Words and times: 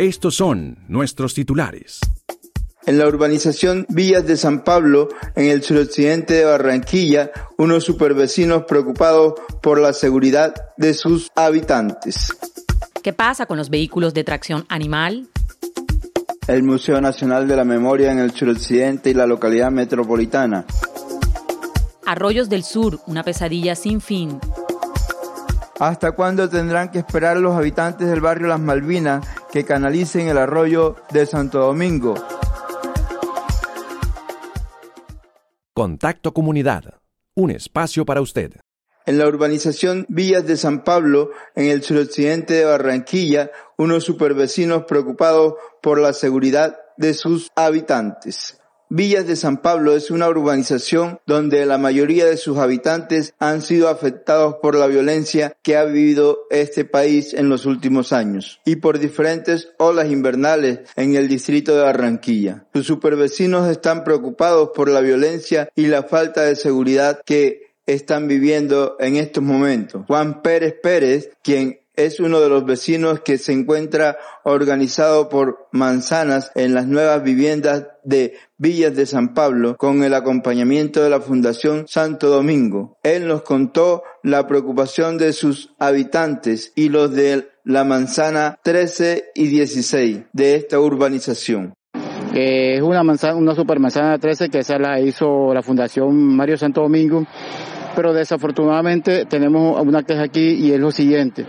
Estos 0.00 0.34
son 0.34 0.78
nuestros 0.88 1.34
titulares. 1.34 2.00
En 2.86 2.96
la 2.96 3.06
urbanización 3.06 3.84
Villas 3.90 4.26
de 4.26 4.38
San 4.38 4.64
Pablo, 4.64 5.10
en 5.36 5.50
el 5.50 5.62
suroccidente 5.62 6.32
de 6.32 6.46
Barranquilla, 6.46 7.30
unos 7.58 7.84
supervecinos 7.84 8.64
preocupados 8.64 9.34
por 9.60 9.78
la 9.78 9.92
seguridad 9.92 10.54
de 10.78 10.94
sus 10.94 11.30
habitantes. 11.36 12.34
¿Qué 13.02 13.12
pasa 13.12 13.44
con 13.44 13.58
los 13.58 13.68
vehículos 13.68 14.14
de 14.14 14.24
tracción 14.24 14.64
animal? 14.70 15.28
El 16.48 16.62
Museo 16.62 16.98
Nacional 17.02 17.46
de 17.46 17.56
la 17.56 17.64
Memoria 17.64 18.10
en 18.10 18.20
el 18.20 18.30
suroccidente 18.30 19.10
y 19.10 19.12
la 19.12 19.26
localidad 19.26 19.70
metropolitana. 19.70 20.64
Arroyos 22.06 22.48
del 22.48 22.64
Sur, 22.64 23.00
una 23.06 23.22
pesadilla 23.22 23.74
sin 23.74 24.00
fin. 24.00 24.40
¿Hasta 25.78 26.12
cuándo 26.12 26.48
tendrán 26.48 26.90
que 26.90 26.98
esperar 26.98 27.36
los 27.36 27.54
habitantes 27.54 28.08
del 28.08 28.20
barrio 28.22 28.48
Las 28.48 28.60
Malvinas 28.60 29.26
que 29.52 29.64
canalicen 29.64 30.28
el 30.28 30.38
arroyo 30.38 30.96
de 31.10 31.26
Santo 31.26 31.58
Domingo? 31.58 32.14
Contacto 35.74 36.32
Comunidad. 36.32 37.00
Un 37.34 37.50
espacio 37.50 38.04
para 38.04 38.20
usted. 38.20 38.52
En 39.06 39.18
la 39.18 39.26
urbanización 39.26 40.04
Villas 40.08 40.46
de 40.46 40.56
San 40.56 40.84
Pablo, 40.84 41.30
en 41.54 41.66
el 41.66 41.82
suroccidente 41.82 42.54
de 42.54 42.64
Barranquilla, 42.64 43.50
unos 43.78 44.04
supervecinos 44.04 44.84
preocupados 44.84 45.54
por 45.82 45.98
la 46.00 46.12
seguridad 46.12 46.78
de 46.96 47.14
sus 47.14 47.48
habitantes. 47.56 48.59
Villas 48.92 49.24
de 49.28 49.36
San 49.36 49.62
Pablo 49.62 49.94
es 49.94 50.10
una 50.10 50.28
urbanización 50.28 51.20
donde 51.24 51.64
la 51.64 51.78
mayoría 51.78 52.26
de 52.26 52.36
sus 52.36 52.58
habitantes 52.58 53.34
han 53.38 53.62
sido 53.62 53.88
afectados 53.88 54.56
por 54.60 54.74
la 54.74 54.88
violencia 54.88 55.56
que 55.62 55.76
ha 55.76 55.84
vivido 55.84 56.40
este 56.50 56.84
país 56.84 57.32
en 57.32 57.48
los 57.48 57.66
últimos 57.66 58.12
años 58.12 58.60
y 58.64 58.76
por 58.76 58.98
diferentes 58.98 59.68
olas 59.78 60.10
invernales 60.10 60.80
en 60.96 61.14
el 61.14 61.28
distrito 61.28 61.76
de 61.76 61.84
Barranquilla. 61.84 62.66
Sus 62.74 62.88
supervecinos 62.88 63.68
están 63.68 64.02
preocupados 64.02 64.70
por 64.74 64.88
la 64.88 65.00
violencia 65.00 65.68
y 65.76 65.86
la 65.86 66.02
falta 66.02 66.42
de 66.42 66.56
seguridad 66.56 67.20
que 67.24 67.70
están 67.86 68.26
viviendo 68.26 68.96
en 68.98 69.14
estos 69.14 69.44
momentos. 69.44 70.02
Juan 70.08 70.42
Pérez 70.42 70.74
Pérez, 70.82 71.30
quien 71.44 71.78
es 71.94 72.18
uno 72.18 72.40
de 72.40 72.48
los 72.48 72.64
vecinos 72.64 73.20
que 73.20 73.38
se 73.38 73.52
encuentra 73.52 74.18
organizado 74.44 75.28
por 75.28 75.68
manzanas 75.72 76.50
en 76.54 76.74
las 76.74 76.86
nuevas 76.86 77.22
viviendas 77.22 77.86
de 78.04 78.34
Villas 78.60 78.94
de 78.94 79.06
San 79.06 79.32
Pablo 79.32 79.74
con 79.78 80.04
el 80.04 80.12
acompañamiento 80.12 81.02
de 81.02 81.08
la 81.08 81.22
Fundación 81.22 81.86
Santo 81.88 82.28
Domingo. 82.28 82.98
Él 83.02 83.26
nos 83.26 83.40
contó 83.40 84.02
la 84.22 84.46
preocupación 84.46 85.16
de 85.16 85.32
sus 85.32 85.72
habitantes 85.78 86.74
y 86.76 86.90
los 86.90 87.10
de 87.10 87.48
la 87.64 87.84
manzana 87.84 88.58
13 88.62 89.30
y 89.34 89.46
16 89.46 90.24
de 90.34 90.54
esta 90.56 90.78
urbanización. 90.78 91.72
es 92.34 92.82
una 92.82 93.02
manzana, 93.02 93.36
una 93.36 93.54
supermanzana 93.54 94.18
13 94.18 94.50
que 94.50 94.58
esa 94.58 94.78
la 94.78 95.00
hizo 95.00 95.54
la 95.54 95.62
Fundación 95.62 96.14
Mario 96.14 96.58
Santo 96.58 96.82
Domingo 96.82 97.24
pero 97.94 98.12
desafortunadamente 98.12 99.24
tenemos 99.26 99.80
una 99.80 100.02
queja 100.02 100.22
aquí 100.22 100.54
y 100.54 100.72
es 100.72 100.80
lo 100.80 100.90
siguiente. 100.90 101.46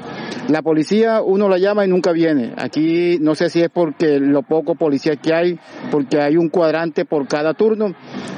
La 0.48 0.62
policía 0.62 1.22
uno 1.22 1.48
la 1.48 1.58
llama 1.58 1.86
y 1.86 1.88
nunca 1.88 2.12
viene. 2.12 2.54
Aquí 2.58 3.18
no 3.22 3.36
sé 3.36 3.50
si 3.50 3.62
es 3.62 3.70
porque 3.70 4.20
lo 4.20 4.42
poco 4.42 4.76
policía 4.76 5.16
que 5.16 5.34
hay, 5.34 5.60
porque 5.92 6.20
hay 6.20 6.38
un 6.38 6.50
cuadrante 6.50 7.06
por 7.06 7.28
cada 7.28 7.54
turno, 7.54 7.94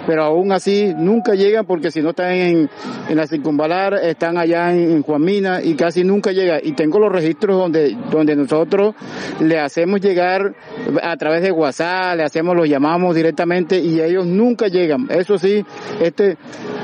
pero 0.06 0.24
aún 0.24 0.52
así 0.52 0.94
nunca 0.96 1.34
llegan 1.34 1.66
porque 1.66 1.92
si 1.92 2.02
no 2.02 2.10
están 2.10 2.34
en, 2.34 2.70
la 3.10 3.26
circunvalar, 3.26 3.96
están 3.96 4.38
allá 4.38 4.74
en, 4.74 5.02
Juanmina 5.02 5.62
y 5.64 5.76
casi 5.76 6.04
nunca 6.04 6.32
llega. 6.32 6.60
Y 6.62 6.74
tengo 6.74 7.00
los 7.00 7.12
registros 7.12 7.58
donde, 7.58 7.98
donde 8.12 8.36
nosotros 8.36 8.96
le 9.40 9.60
hacemos 9.60 10.02
llegar 10.02 10.56
a 11.02 11.18
través 11.18 11.42
de 11.42 11.52
WhatsApp, 11.52 12.18
le 12.18 12.24
hacemos, 12.24 12.56
los 12.56 12.70
llamamos 12.70 13.16
directamente 13.16 13.80
y 13.80 14.02
ellos 14.02 14.26
nunca 14.26 14.68
llegan. 14.68 15.08
Eso 15.10 15.38
sí, 15.38 15.66
este, 16.02 16.38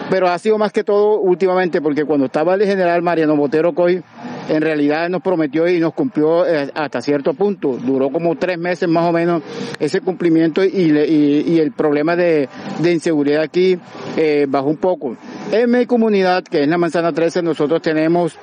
pero 0.10 0.28
ha 0.28 0.38
sido 0.40 0.58
más 0.58 0.72
que 0.72 0.84
todo 0.84 1.09
últimamente 1.18 1.82
porque 1.82 2.06
cuando 2.06 2.28
estaba 2.28 2.56
el 2.56 2.66
general 2.66 3.02
Mariano 3.02 3.36
Botero 3.36 3.74
Coy, 3.74 4.04
en 4.50 4.62
realidad 4.62 5.10
nos 5.10 5.22
prometió 5.22 5.68
y 5.68 5.80
nos 5.80 5.94
cumplió 5.94 6.46
eh, 6.46 6.72
hasta 6.74 7.02
cierto 7.02 7.34
punto. 7.34 7.78
Duró 7.78 8.10
como 8.10 8.36
tres 8.36 8.58
meses 8.58 8.90
más 8.90 9.08
o 9.08 9.12
menos 9.12 9.44
ese 9.80 10.02
cumplimiento 10.02 10.64
y, 10.64 11.60
el 11.60 11.72
problema 11.72 12.16
de, 12.16 12.50
inseguridad 12.84 13.44
aquí 13.44 13.78
eh, 14.18 14.46
bajó 14.50 14.68
un 14.70 14.78
poco. 14.78 15.16
En 15.52 15.72
mi 15.72 15.86
comunidad, 15.86 16.44
que 16.44 16.64
es 16.64 16.68
la 16.68 16.78
Manzana 16.78 17.12
13, 17.12 17.42
nosotros 17.44 17.82
tenemos 17.82 18.38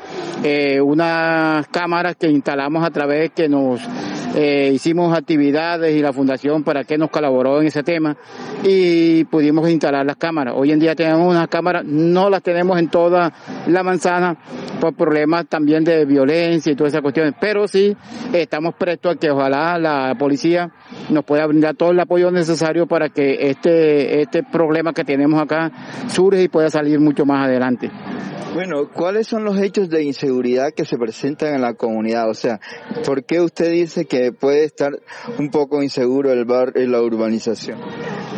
eh, 0.44 0.81
unas 0.81 1.66
cámaras 1.69 2.16
que 2.16 2.28
instalamos 2.28 2.84
a 2.84 2.91
través 2.91 3.31
que 3.33 3.48
nos 3.48 3.81
eh, 4.39 4.71
hicimos 4.75 5.17
actividades 5.17 5.97
y 5.97 6.03
la 6.03 6.13
fundación 6.13 6.63
para 6.63 6.85
que 6.85 6.99
nos 6.99 7.09
colaboró 7.09 7.59
en 7.63 7.69
ese 7.69 7.83
tema 7.83 8.15
y 8.63 9.25
pudimos 9.25 9.67
instalar 9.71 10.05
las 10.05 10.17
cámaras. 10.17 10.53
Hoy 10.55 10.73
en 10.73 10.79
día 10.79 10.95
tenemos 10.95 11.31
unas 11.31 11.49
cámaras, 11.49 11.87
no 11.87 12.29
las 12.29 12.43
tenemos 12.43 12.79
en 12.79 12.89
toda 12.89 13.33
la 13.67 13.83
manzana 13.83 14.37
por 14.79 14.95
problemas 14.95 15.47
también 15.47 15.85
de 15.85 16.05
violencia 16.05 16.71
y 16.71 16.77
todas 16.77 16.93
esas 16.93 17.01
cuestiones, 17.01 17.35
pero 17.41 17.67
sí 17.67 17.97
estamos 18.31 18.75
prestos 18.75 19.17
a 19.17 19.19
que 19.19 19.31
ojalá 19.31 19.79
la 19.79 20.15
policía 20.19 20.71
nos 21.09 21.25
pueda 21.25 21.47
brindar 21.47 21.75
todo 21.75 21.93
el 21.93 22.01
apoyo 22.01 22.31
necesario 22.31 22.87
para 22.87 23.09
que 23.09 23.49
este, 23.49 24.21
este 24.21 24.43
problema 24.43 24.93
que 24.93 25.05
tenemos 25.05 25.41
acá 25.41 25.73
surge 26.09 26.43
y 26.43 26.49
pueda 26.49 26.69
salir 26.69 27.01
mucho 27.01 27.25
más 27.25 27.47
adelante. 27.47 27.91
Bueno, 28.56 28.89
¿cuáles 28.91 29.27
son 29.27 29.44
los 29.44 29.61
hechos 29.61 29.91
de 29.91 30.03
inseguridad 30.03 30.72
que 30.75 30.87
se 30.87 30.97
presentan 30.97 31.56
en 31.56 31.61
la 31.61 31.75
comunidad? 31.75 32.31
O 32.31 32.33
sea, 32.33 32.59
¿por 33.05 33.22
qué 33.22 33.43
usted 33.43 33.71
dice 33.71 34.06
que 34.06 34.33
puede 34.33 34.65
estar 34.65 34.93
un 35.39 35.50
poco 35.50 35.83
inseguro 35.83 36.33
el 36.33 36.47
bar 36.47 36.72
y 36.75 36.87
la 36.87 37.03
urbanización? 37.03 37.78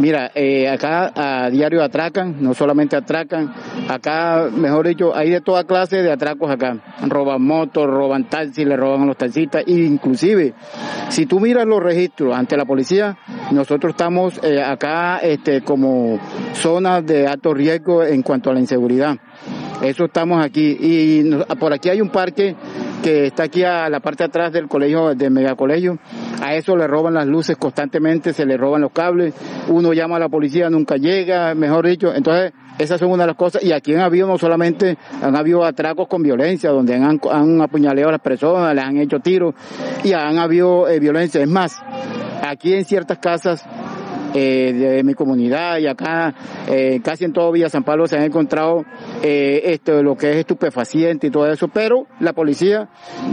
Mira, 0.00 0.32
eh, 0.34 0.68
acá 0.68 1.12
a 1.14 1.48
diario 1.50 1.84
atracan, 1.84 2.42
no 2.42 2.52
solamente 2.52 2.96
atracan, 2.96 3.54
acá, 3.88 4.48
mejor 4.52 4.88
dicho, 4.88 5.14
hay 5.14 5.30
de 5.30 5.40
toda 5.40 5.62
clase 5.62 6.02
de 6.02 6.10
atracos 6.10 6.50
acá. 6.50 6.82
Roban 7.06 7.40
motos, 7.40 7.86
roban 7.86 8.28
taxis, 8.28 8.66
le 8.66 8.76
roban 8.76 9.02
a 9.02 9.06
los 9.06 9.16
taxistas, 9.16 9.62
e 9.68 9.72
inclusive, 9.72 10.52
si 11.10 11.26
tú 11.26 11.38
miras 11.38 11.64
los 11.64 11.80
registros 11.80 12.34
ante 12.34 12.56
la 12.56 12.64
policía, 12.64 13.16
nosotros 13.52 13.92
estamos 13.92 14.40
eh, 14.42 14.60
acá 14.60 15.18
este, 15.18 15.62
como 15.62 16.18
zonas 16.54 17.06
de 17.06 17.28
alto 17.28 17.54
riesgo 17.54 18.02
en 18.02 18.22
cuanto 18.22 18.50
a 18.50 18.54
la 18.54 18.58
inseguridad. 18.58 19.16
Eso 19.82 20.06
estamos 20.06 20.44
aquí. 20.44 20.76
Y 20.80 21.30
por 21.58 21.72
aquí 21.72 21.88
hay 21.88 22.00
un 22.00 22.10
parque 22.10 22.56
que 23.02 23.26
está 23.26 23.44
aquí 23.44 23.62
a 23.62 23.88
la 23.88 24.00
parte 24.00 24.24
atrás 24.24 24.52
del 24.52 24.68
colegio, 24.68 25.14
del 25.14 25.30
megacolegio. 25.30 25.98
A 26.42 26.54
eso 26.54 26.76
le 26.76 26.86
roban 26.86 27.14
las 27.14 27.26
luces 27.26 27.56
constantemente, 27.56 28.32
se 28.32 28.44
le 28.44 28.56
roban 28.56 28.80
los 28.80 28.92
cables. 28.92 29.34
Uno 29.68 29.92
llama 29.92 30.16
a 30.16 30.20
la 30.20 30.28
policía, 30.28 30.68
nunca 30.68 30.96
llega, 30.96 31.54
mejor 31.54 31.86
dicho. 31.86 32.12
Entonces, 32.12 32.52
esas 32.78 33.00
son 33.00 33.10
una 33.10 33.24
de 33.24 33.28
las 33.28 33.36
cosas. 33.36 33.62
Y 33.62 33.72
aquí 33.72 33.94
han 33.94 34.00
habido 34.00 34.26
no 34.26 34.38
solamente, 34.38 34.96
han 35.22 35.36
habido 35.36 35.64
atracos 35.64 36.08
con 36.08 36.22
violencia, 36.22 36.70
donde 36.70 36.94
han, 36.94 37.20
han 37.30 37.60
apuñaleado 37.60 38.08
a 38.08 38.12
las 38.12 38.20
personas, 38.20 38.74
les 38.74 38.84
han 38.84 38.96
hecho 38.98 39.20
tiros 39.20 39.54
y 40.04 40.12
han 40.12 40.38
habido 40.38 40.88
eh, 40.88 40.98
violencia. 41.00 41.40
Es 41.40 41.48
más, 41.48 41.76
aquí 42.42 42.74
en 42.74 42.84
ciertas 42.84 43.18
casas 43.18 43.64
eh, 44.34 44.72
de 44.74 45.02
mi 45.04 45.14
comunidad 45.14 45.78
y 45.78 45.86
acá 45.86 46.34
eh, 46.68 47.00
casi 47.02 47.24
en 47.24 47.32
todo 47.32 47.50
Villa 47.50 47.70
San 47.70 47.82
Pablo 47.82 48.06
se 48.06 48.16
han 48.16 48.24
encontrado 48.24 48.84
eh, 49.22 49.62
esto, 49.64 50.02
lo 50.02 50.16
que 50.16 50.30
es 50.30 50.36
estupefaciente 50.36 51.28
y 51.28 51.30
todo 51.30 51.50
eso, 51.50 51.68
pero 51.68 52.06
la 52.20 52.34
policía 52.34 52.88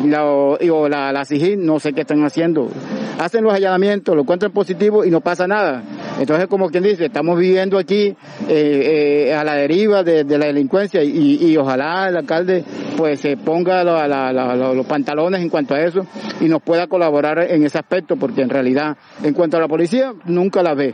la, 0.06 0.26
o 0.26 0.88
la, 0.88 1.12
la 1.12 1.26
no 1.58 1.80
sé 1.80 1.94
qué 1.94 2.02
están 2.02 2.24
haciendo. 2.24 2.70
Hacen 3.20 3.44
los 3.44 3.54
allanamientos, 3.54 4.16
lo 4.16 4.22
encuentran 4.22 4.52
positivo 4.52 5.04
y 5.04 5.10
no 5.10 5.22
pasa 5.22 5.48
nada. 5.48 5.84
Entonces, 6.20 6.48
como 6.48 6.70
quien 6.70 6.84
dice, 6.84 7.06
estamos 7.06 7.38
viviendo 7.40 7.78
aquí 7.78 8.16
a 8.48 9.44
la 9.44 9.56
deriva 9.56 10.04
de, 10.04 10.24
la 10.24 10.46
delincuencia 10.46 11.04
y, 11.04 11.56
ojalá 11.58 12.08
el 12.10 12.18
alcalde 12.18 12.64
pues 12.98 13.20
se 13.20 13.38
ponga 13.38 13.84
los 13.84 14.86
pantalones 14.86 15.42
en 15.42 15.50
cuanto 15.50 15.74
a 15.74 15.82
eso 15.82 16.06
y 16.40 16.46
nos 16.46 16.62
pueda 16.62 16.88
colaborar 16.88 17.40
en 17.40 17.66
ese 17.66 17.78
aspecto, 17.78 18.16
porque 18.18 18.42
en 18.42 18.50
realidad, 18.50 18.98
en 19.24 19.34
cuanto 19.34 19.58
a 19.58 19.60
la 19.60 19.68
policía, 19.68 20.14
nunca 20.26 20.62
la 20.62 20.74
ve. 20.74 20.85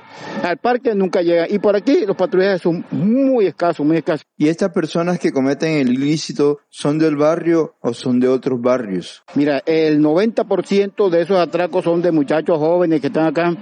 Al 0.43 0.57
parque 0.57 0.93
nunca 0.95 1.21
llega. 1.21 1.47
Y 1.49 1.59
por 1.59 1.75
aquí 1.75 2.05
los 2.05 2.15
patrullajes 2.15 2.61
son 2.61 2.85
muy 2.91 3.47
escasos, 3.47 3.85
muy 3.85 3.97
escasos. 3.97 4.25
¿Y 4.37 4.47
estas 4.47 4.69
personas 4.69 5.19
que 5.19 5.31
cometen 5.31 5.73
el 5.73 5.89
ilícito 5.89 6.59
son 6.69 6.99
del 6.99 7.15
barrio 7.15 7.75
o 7.81 7.93
son 7.93 8.19
de 8.19 8.27
otros 8.27 8.61
barrios? 8.61 9.23
Mira, 9.35 9.61
el 9.65 10.01
90% 10.01 11.09
de 11.09 11.21
esos 11.21 11.37
atracos 11.37 11.83
son 11.83 12.01
de 12.01 12.11
muchachos 12.11 12.57
jóvenes 12.57 13.01
que 13.01 13.07
están 13.07 13.25
acá 13.25 13.55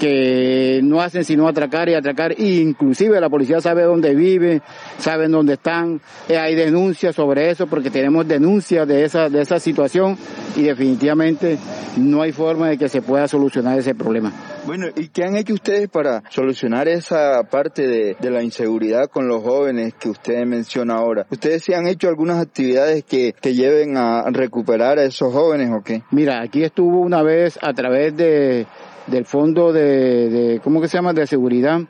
que 0.00 0.80
no 0.82 1.02
hacen 1.02 1.24
sino 1.24 1.46
atracar 1.46 1.88
y 1.90 1.94
atracar, 1.94 2.32
e 2.32 2.60
inclusive 2.62 3.20
la 3.20 3.28
policía 3.28 3.60
sabe 3.60 3.82
dónde 3.82 4.14
vive, 4.14 4.62
saben 4.98 5.30
dónde 5.30 5.52
están, 5.54 6.00
eh, 6.28 6.38
hay 6.38 6.54
denuncias 6.54 7.14
sobre 7.14 7.50
eso 7.50 7.66
porque 7.66 7.90
tenemos 7.90 8.26
denuncias 8.26 8.88
de 8.88 9.04
esa, 9.04 9.28
de 9.28 9.42
esa 9.42 9.60
situación 9.60 10.16
y 10.56 10.62
definitivamente 10.62 11.58
no 11.98 12.22
hay 12.22 12.32
forma 12.32 12.70
de 12.70 12.78
que 12.78 12.88
se 12.88 13.02
pueda 13.02 13.28
solucionar 13.28 13.78
ese 13.78 13.94
problema. 13.94 14.32
Bueno, 14.66 14.86
¿y 14.94 15.08
qué 15.08 15.24
han 15.24 15.36
hecho 15.36 15.54
ustedes 15.54 15.88
para 15.88 16.22
solucionar 16.30 16.88
esa 16.88 17.42
parte 17.44 17.86
de, 17.86 18.16
de 18.18 18.30
la 18.30 18.42
inseguridad 18.42 19.08
con 19.10 19.28
los 19.28 19.42
jóvenes 19.42 19.94
que 19.94 20.08
usted 20.08 20.44
menciona 20.46 20.94
ahora? 20.94 21.26
¿Ustedes 21.30 21.64
se 21.64 21.74
han 21.74 21.86
hecho 21.86 22.08
algunas 22.08 22.38
actividades 22.38 23.04
que, 23.04 23.34
que 23.40 23.54
lleven 23.54 23.96
a 23.96 24.24
recuperar 24.30 24.98
a 24.98 25.04
esos 25.04 25.32
jóvenes 25.32 25.70
o 25.72 25.82
qué? 25.82 26.02
Mira, 26.10 26.40
aquí 26.42 26.62
estuvo 26.62 27.00
una 27.00 27.22
vez 27.22 27.58
a 27.60 27.72
través 27.74 28.16
de 28.16 28.66
del 29.06 29.24
fondo 29.24 29.72
de, 29.72 30.28
de, 30.30 30.60
¿cómo 30.60 30.80
se 30.86 30.96
llama?, 30.96 31.12
de 31.12 31.26
seguridad. 31.26 31.80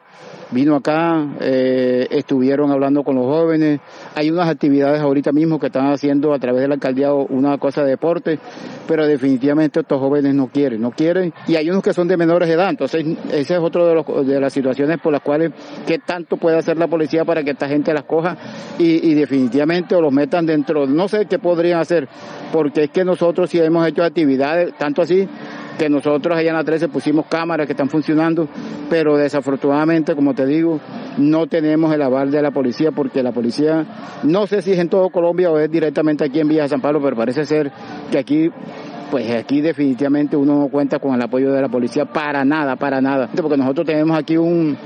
Vino 0.53 0.75
acá, 0.75 1.29
eh, 1.41 2.09
estuvieron 2.11 2.73
hablando 2.73 3.05
con 3.05 3.15
los 3.15 3.25
jóvenes. 3.25 3.81
Hay 4.17 4.33
unas 4.33 4.49
actividades 4.49 5.01
ahorita 5.01 5.31
mismo 5.31 5.61
que 5.61 5.69
están 5.69 5.93
haciendo 5.93 6.35
a 6.35 6.41
través 6.41 6.63
del 6.63 6.73
alcaldeado 6.73 7.25
una 7.29 7.57
cosa 7.59 7.85
de 7.85 7.91
deporte, 7.91 8.41
pero 8.89 9.07
definitivamente 9.07 9.79
estos 9.79 10.01
jóvenes 10.01 10.35
no 10.35 10.49
quieren, 10.49 10.81
no 10.81 10.91
quieren. 10.91 11.33
Y 11.47 11.55
hay 11.55 11.71
unos 11.71 11.85
que 11.85 11.95
son 11.95 12.09
de 12.09 12.17
menores 12.17 12.49
de 12.49 12.57
edad, 12.57 12.69
entonces 12.69 13.07
ese 13.33 13.55
es 13.55 13.61
otro 13.61 13.87
de, 13.87 13.95
los, 13.95 14.27
de 14.27 14.41
las 14.41 14.53
situaciones 14.53 14.99
por 14.99 15.13
las 15.13 15.23
cuales, 15.23 15.53
¿qué 15.87 16.01
tanto 16.01 16.37
puede 16.37 16.59
hacer 16.59 16.77
la 16.77 16.89
policía 16.89 17.25
para 17.25 17.45
que 17.45 17.53
esta 17.53 17.69
gente 17.69 17.95
las 17.95 18.03
coja 18.03 18.37
y, 18.77 19.09
y 19.09 19.15
definitivamente 19.15 19.95
o 19.95 20.01
los 20.01 20.13
metan 20.13 20.47
dentro? 20.47 20.85
No 20.85 21.07
sé 21.07 21.27
qué 21.27 21.39
podrían 21.39 21.79
hacer, 21.79 22.09
porque 22.53 22.85
es 22.85 22.91
que 22.91 23.05
nosotros 23.05 23.49
sí 23.51 23.61
hemos 23.61 23.87
hecho 23.87 24.03
actividades, 24.03 24.77
tanto 24.77 25.03
así 25.03 25.29
que 25.81 25.89
nosotros 25.89 26.37
allá 26.37 26.51
en 26.51 26.57
la 26.57 26.63
13 26.63 26.89
pusimos 26.89 27.25
cámaras 27.25 27.67
que 27.67 27.73
están 27.73 27.89
funcionando, 27.89 28.47
pero 28.91 29.17
desafortunadamente, 29.17 30.15
como 30.15 30.35
te 30.35 30.45
digo, 30.45 30.79
no 31.17 31.47
tenemos 31.47 31.95
el 31.95 32.03
aval 32.03 32.31
de 32.31 32.43
la 32.43 32.51
policía 32.51 32.93
porque 32.93 33.23
la 33.23 33.33
policía, 33.33 33.87
no 34.23 34.47
sé 34.47 34.61
si 34.61 34.73
es 34.73 34.79
en 34.79 34.91
todo 34.91 35.09
Colombia 35.09 35.51
o 35.51 35.59
es 35.59 35.71
directamente 35.71 36.23
aquí 36.23 36.39
en 36.39 36.49
Villa 36.49 36.69
San 36.69 36.83
Pablo, 36.83 37.01
pero 37.03 37.17
parece 37.17 37.47
ser 37.47 37.73
que 38.11 38.19
aquí 38.19 38.51
pues 39.11 39.31
aquí 39.31 39.63
definitivamente 39.63 40.37
uno 40.37 40.59
no 40.59 40.69
cuenta 40.69 40.99
con 40.99 41.15
el 41.15 41.23
apoyo 41.23 41.51
de 41.51 41.63
la 41.63 41.69
policía 41.71 42.05
para 42.05 42.45
nada, 42.45 42.77
para 42.77 43.01
nada. 43.01 43.31
Porque 43.35 43.57
nosotros 43.57 43.87
tenemos 43.87 44.19
aquí 44.19 44.37
un, 44.37 44.77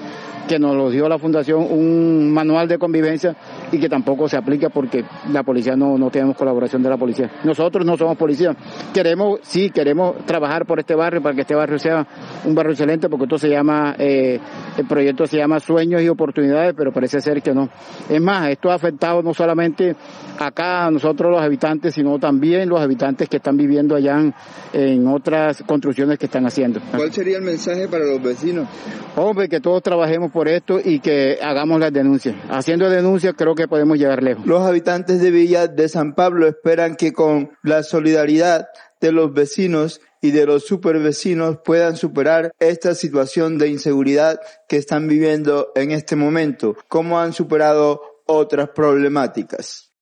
que 0.46 0.58
nos 0.58 0.76
lo 0.76 0.91
dio 0.91 1.08
la 1.08 1.19
Fundación 1.19 1.67
un 1.70 2.31
manual 2.32 2.69
de 2.69 2.79
convivencia 2.79 3.35
y 3.73 3.79
que 3.79 3.88
tampoco 3.88 4.29
se 4.29 4.37
aplica 4.37 4.69
porque 4.69 5.05
la 5.32 5.43
policía 5.43 5.76
no, 5.76 5.96
no 5.96 6.11
tenemos 6.11 6.37
colaboración 6.37 6.82
de 6.82 6.91
la 6.91 6.96
policía. 6.96 7.31
Nosotros 7.44 7.85
no 7.85 7.96
somos 7.96 8.17
policía. 8.17 8.55
Queremos, 8.93 9.41
sí, 9.43 9.70
queremos 9.70 10.25
trabajar 10.26 10.67
por 10.67 10.81
este 10.81 10.94
barrio 10.94 11.23
para 11.23 11.35
que 11.35 11.43
este 11.43 11.55
barrio 11.55 11.79
sea 11.79 12.06
un 12.44 12.55
barrio 12.55 12.73
excelente 12.73 13.08
porque 13.08 13.25
esto 13.25 13.38
se 13.38 13.49
llama, 13.49 13.94
eh, 13.99 14.38
el 14.76 14.87
proyecto 14.87 15.26
se 15.26 15.38
llama 15.38 15.61
Sueños 15.61 16.02
y 16.02 16.08
Oportunidades, 16.08 16.75
pero 16.76 16.93
parece 16.93 17.20
ser 17.20 17.43
que 17.43 17.55
no. 17.55 17.69
Es 18.08 18.20
más, 18.20 18.49
esto 18.50 18.70
ha 18.70 18.75
afectado 18.75 19.23
no 19.23 19.32
solamente 19.35 19.96
acá 20.38 20.87
a 20.87 20.91
nosotros 20.91 21.31
los 21.31 21.41
habitantes, 21.41 21.94
sino 21.94 22.19
también 22.19 22.69
los 22.69 22.81
habitantes 22.81 23.29
que 23.29 23.38
están 23.38 23.56
viviendo 23.56 23.94
allá 23.94 24.20
en, 24.20 24.35
en 24.73 25.06
otras 25.06 25.62
construcciones 25.67 26.19
que 26.19 26.26
están 26.26 26.46
haciendo. 26.46 26.81
¿Cuál 26.94 27.12
sería 27.12 27.38
el 27.38 27.44
mensaje 27.44 27.88
para 27.88 28.05
los 28.05 28.23
vecinos? 28.23 28.69
Hombre, 29.17 29.49
que 29.49 29.61
todos 29.61 29.82
trabajemos 29.82 30.32
por 30.34 30.48
esto 30.48 30.81
y 30.84 30.98
que 30.98 31.38
hagamos 31.40 31.78
las 31.81 31.92
denuncias. 31.92 32.34
Haciendo 32.50 32.90
denuncias 32.90 33.34
creo 33.38 33.54
que 33.54 33.69
podemos 33.69 33.96
llegar 33.96 34.22
lejos. 34.22 34.44
Los 34.44 34.62
habitantes 34.66 35.22
de 35.22 35.31
Villa 35.31 35.69
de 35.69 35.88
San 35.88 36.14
Pablo 36.14 36.48
esperan 36.48 36.96
que 36.96 37.12
con 37.12 37.52
la 37.62 37.84
solidaridad 37.84 38.66
de 39.00 39.12
los 39.12 39.32
vecinos 39.32 40.00
y 40.20 40.32
de 40.32 40.44
los 40.44 40.66
supervecinos 40.66 41.58
puedan 41.64 41.96
superar 41.96 42.52
esta 42.58 42.94
situación 42.94 43.58
de 43.58 43.69
inseguridad 43.69 44.40
que 44.69 44.76
están 44.76 45.06
viviendo 45.06 45.69
en 45.76 45.92
este 45.92 46.16
momento, 46.16 46.76
como 46.88 47.20
han 47.20 47.32
superado 47.32 48.00
otras 48.26 48.70
problemáticas. 48.70 49.92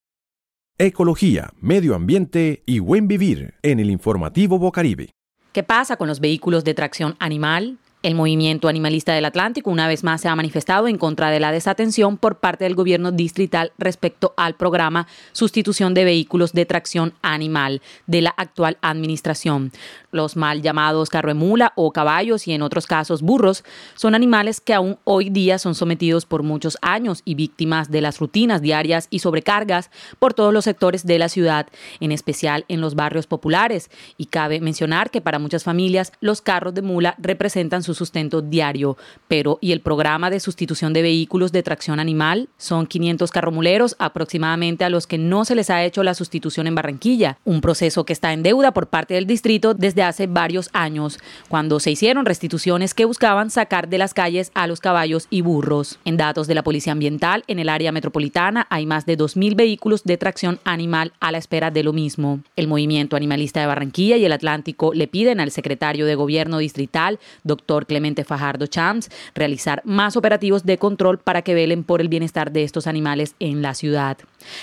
Ecología, 0.79 1.51
medio 1.61 1.95
ambiente 1.95 2.63
y 2.65 2.79
buen 2.79 3.07
vivir 3.07 3.55
en 3.63 3.81
el 3.81 3.91
informativo 3.91 4.59
Bocaribe. 4.59 5.11
¿Qué 5.53 5.63
pasa 5.63 5.97
con 5.97 6.09
los 6.09 6.21
vehículos 6.21 6.65
de 6.65 6.73
tracción 6.73 7.17
animal? 7.19 7.79
El 8.03 8.17
movimiento 8.17 8.67
animalista 8.67 9.15
del 9.15 9.25
Atlántico 9.25 9.71
una 9.71 9.87
vez 9.87 10.03
más 10.03 10.21
se 10.21 10.29
ha 10.29 10.35
manifestado 10.35 10.89
en 10.89 10.99
contra 10.99 11.31
de 11.31 11.39
la 11.39 11.53
desatención 11.53 12.17
por 12.19 12.41
parte 12.41 12.65
del 12.65 12.75
gobierno 12.75 13.13
distrital 13.13 13.73
respecto 13.79 14.35
al 14.37 14.55
programa 14.55 15.07
Sustitución 15.31 15.95
de 15.95 16.05
Vehículos 16.05 16.53
de 16.53 16.67
Tracción 16.67 17.15
Animal 17.23 17.81
de 18.09 18.23
la 18.23 18.35
actual 18.37 18.77
administración. 18.83 19.71
Los 20.13 20.37
mal 20.37 20.61
llamados 20.61 21.09
carremula 21.09 21.73
o 21.75 21.91
caballos 21.91 22.47
y 22.47 22.53
en 22.53 22.61
otros 22.61 22.87
casos 22.87 23.23
burros 23.23 23.65
son 23.95 24.15
animales 24.15 24.61
que 24.61 24.75
aún 24.75 24.99
hoy 25.05 25.31
día 25.31 25.59
son 25.59 25.75
sometidos 25.75 26.27
por 26.27 26.43
muchos 26.43 26.77
años 26.83 27.23
y 27.25 27.35
víctimas 27.35 27.91
de 27.91 28.03
las 28.03 28.19
rutinas 28.19 28.61
diarias 28.61 29.07
y 29.09 29.21
sobrecargas 29.21 29.91
por 30.19 30.35
todos 30.35 30.53
los 30.53 30.65
sectores 30.65 31.07
de 31.07 31.19
la 31.19 31.31
ciudad, 31.31 31.67
en 31.99 32.13
especial 32.13 32.67
en 32.69 32.83
los 32.83 32.95
barrios 32.95 33.27
populares. 33.27 33.91
Y 34.19 34.27
cabe 34.27 34.61
mencionar 34.61 35.11
que 35.11 35.23
para 35.23 35.39
muchas 35.39 35.65
familias 35.65 36.13
los 36.21 36.43
carros 36.43 36.75
de 36.75 36.83
mula 36.83 37.15
representan 37.17 37.83
su 37.83 37.95
sustento 37.95 38.43
diario. 38.43 38.99
Pero 39.29 39.57
¿y 39.63 39.73
el 39.73 39.81
programa 39.81 40.29
de 40.29 40.41
sustitución 40.41 40.93
de 40.93 41.01
vehículos 41.01 41.53
de 41.53 41.63
tracción 41.63 42.01
animal? 42.01 42.51
Son 42.59 42.87
500 42.87 43.31
carromuleros 43.31 43.97
aproximadamente 43.99 44.85
a 44.85 44.91
los 44.91 45.07
que 45.07 45.17
no 45.17 45.47
se 45.47 45.55
les 45.55 45.71
ha 45.71 45.83
hecho 45.83 46.03
la 46.03 46.13
sustitución 46.13 46.67
en 46.67 46.75
Barranquilla, 46.75 47.39
un 47.47 47.63
proceso 47.63 48.05
que 48.05 48.13
está 48.13 48.35
en 48.35 48.43
deuda 48.43 48.75
por 48.75 48.89
parte 48.89 49.15
del 49.15 49.27
distrito 49.27 49.73
desde 49.73 50.02
hace 50.03 50.27
varios 50.27 50.71
años, 50.73 51.19
cuando 51.49 51.81
se 51.81 51.91
hicieron 51.91 52.27
restituciones 52.27 52.95
que 52.95 53.05
buscaban 53.05 53.51
sacar 53.51 53.89
de 53.89 53.99
las 53.99 54.15
calles 54.15 54.51
a 54.55 54.67
los 54.67 54.81
caballos 54.81 55.27
y 55.31 55.41
burros. 55.41 55.99
En 56.05 56.17
datos 56.17 56.47
de 56.47 56.55
la 56.55 56.63
Policía 56.63 56.93
Ambiental, 56.93 57.45
en 57.47 57.59
el 57.59 57.69
área 57.69 57.93
metropolitana 57.93 58.67
hay 58.71 58.87
más 58.87 59.07
de 59.07 59.19
2.000 59.19 59.57
vehículos 59.57 60.05
de 60.05 60.17
tracción 60.17 60.59
animal 60.65 61.13
a 61.21 61.33
la 61.33 61.39
espera 61.39 61.71
de 61.71 61.83
lo 61.83 61.93
mismo. 61.93 62.41
El 62.57 62.69
movimiento 62.69 63.17
animalista 63.17 63.61
de 63.61 63.67
Barranquilla 63.67 64.17
y 64.17 64.25
el 64.25 64.33
Atlántico 64.33 64.95
le 64.95 65.09
piden 65.09 65.41
al 65.41 65.51
secretario 65.51 66.07
de 66.07 66.15
Gobierno 66.15 66.59
distrital, 66.59 67.19
doctor 67.45 67.87
Clemente 67.87 68.25
Fajardo 68.25 68.67
Champs, 68.67 69.11
realizar 69.35 69.83
más 69.85 70.17
operativos 70.17 70.65
de 70.65 70.79
control 70.79 71.19
para 71.19 71.43
que 71.43 71.55
velen 71.55 71.85
por 71.85 72.01
el 72.01 72.09
bienestar 72.09 72.53
de 72.53 72.65
estos 72.65 72.87
animales 72.87 73.35
en 73.39 73.63
la 73.63 73.75
ciudad. 73.75 74.19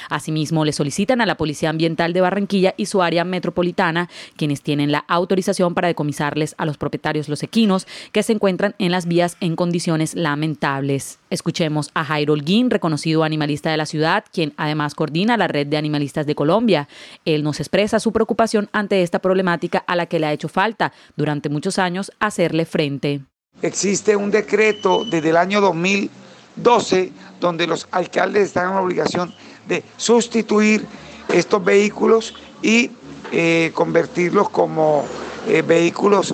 Asimismo, 0.09 0.65
le 0.65 0.73
solicitan 0.73 1.21
a 1.21 1.25
la 1.25 1.35
Policía 1.35 1.69
Ambiental 1.69 2.13
de 2.13 2.21
Barranquilla 2.21 2.73
y 2.77 2.85
su 2.85 3.01
área 3.01 3.23
metropolitana, 3.23 4.09
quienes 4.35 4.61
tienen 4.61 4.91
la 4.91 5.05
autorización 5.07 5.73
para 5.73 5.87
decomisarles 5.87 6.55
a 6.57 6.65
los 6.65 6.77
propietarios 6.77 7.29
los 7.29 7.43
equinos 7.43 7.87
que 8.11 8.23
se 8.23 8.33
encuentran 8.33 8.75
en 8.79 8.91
las 8.91 9.05
vías 9.05 9.37
en 9.39 9.55
condiciones 9.55 10.15
lamentables. 10.15 11.19
Escuchemos 11.29 11.91
a 11.93 12.03
Jairo 12.03 12.33
Holguín, 12.33 12.69
reconocido 12.69 13.23
animalista 13.23 13.69
de 13.71 13.77
la 13.77 13.85
ciudad, 13.85 14.23
quien 14.31 14.53
además 14.57 14.95
coordina 14.95 15.37
la 15.37 15.47
red 15.47 15.67
de 15.67 15.77
animalistas 15.77 16.25
de 16.25 16.35
Colombia. 16.35 16.87
Él 17.25 17.43
nos 17.43 17.59
expresa 17.59 17.99
su 17.99 18.11
preocupación 18.11 18.69
ante 18.71 19.03
esta 19.03 19.19
problemática 19.19 19.83
a 19.87 19.95
la 19.95 20.05
que 20.05 20.19
le 20.19 20.27
ha 20.27 20.33
hecho 20.33 20.49
falta 20.49 20.93
durante 21.15 21.49
muchos 21.49 21.79
años 21.79 22.11
hacerle 22.19 22.65
frente. 22.65 23.21
Existe 23.61 24.15
un 24.15 24.31
decreto 24.31 25.03
desde 25.05 25.29
el 25.29 25.37
año 25.37 25.59
2012 25.61 27.11
donde 27.39 27.67
los 27.67 27.87
alcaldes 27.91 28.47
están 28.47 28.69
en 28.69 28.75
la 28.75 28.81
obligación 28.81 29.33
de 29.69 29.83
sustituir 29.95 30.85
estos 31.29 31.63
vehículos 31.63 32.33
y 32.61 32.91
eh, 33.31 33.71
convertirlos 33.73 34.49
como 34.49 35.05
eh, 35.47 35.61
vehículos 35.61 36.33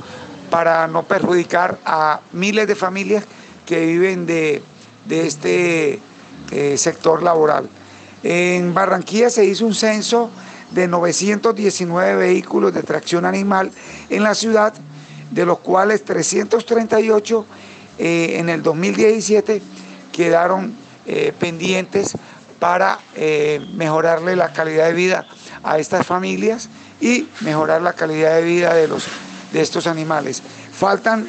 para 0.50 0.88
no 0.88 1.04
perjudicar 1.04 1.78
a 1.86 2.22
miles 2.32 2.68
de 2.68 2.76
familias 2.76 3.26
que 3.66 3.86
viven 3.86 4.26
de, 4.26 4.64
este 5.10 6.00
eh, 6.52 6.78
sector 6.78 7.22
laboral. 7.22 7.70
En 8.24 8.74
Barranquilla 8.74 9.30
se 9.30 9.46
hizo 9.46 9.66
un 9.66 9.76
censo 9.76 10.32
de 10.72 10.88
919 10.88 12.16
vehículos 12.16 12.74
de 12.74 12.82
tracción 12.82 13.26
animal 13.26 13.72
en 14.10 14.24
la 14.24 14.34
ciudad, 14.34 14.74
de 15.32 15.46
los 15.46 15.60
cuales 15.60 16.04
338 16.06 17.46
eh, 17.98 18.38
en 18.40 18.50
el 18.50 18.64
2017 18.64 19.62
quedaron 20.12 20.86
pendientes 21.40 22.16
para 22.60 23.00
mejorarle 23.74 24.36
la 24.36 24.54
calidad 24.54 24.86
de 24.88 24.94
vida 24.94 25.26
a 25.64 25.80
estas 25.80 26.06
familias 26.06 26.70
y 27.02 27.28
mejorar 27.42 27.82
la 27.82 27.94
calidad 27.94 28.36
de 28.36 28.44
vida 28.44 28.72
de, 28.74 28.88
los, 28.88 29.06
de 29.52 29.62
estos 29.62 29.88
animales. 29.88 30.44
Faltan 30.72 31.28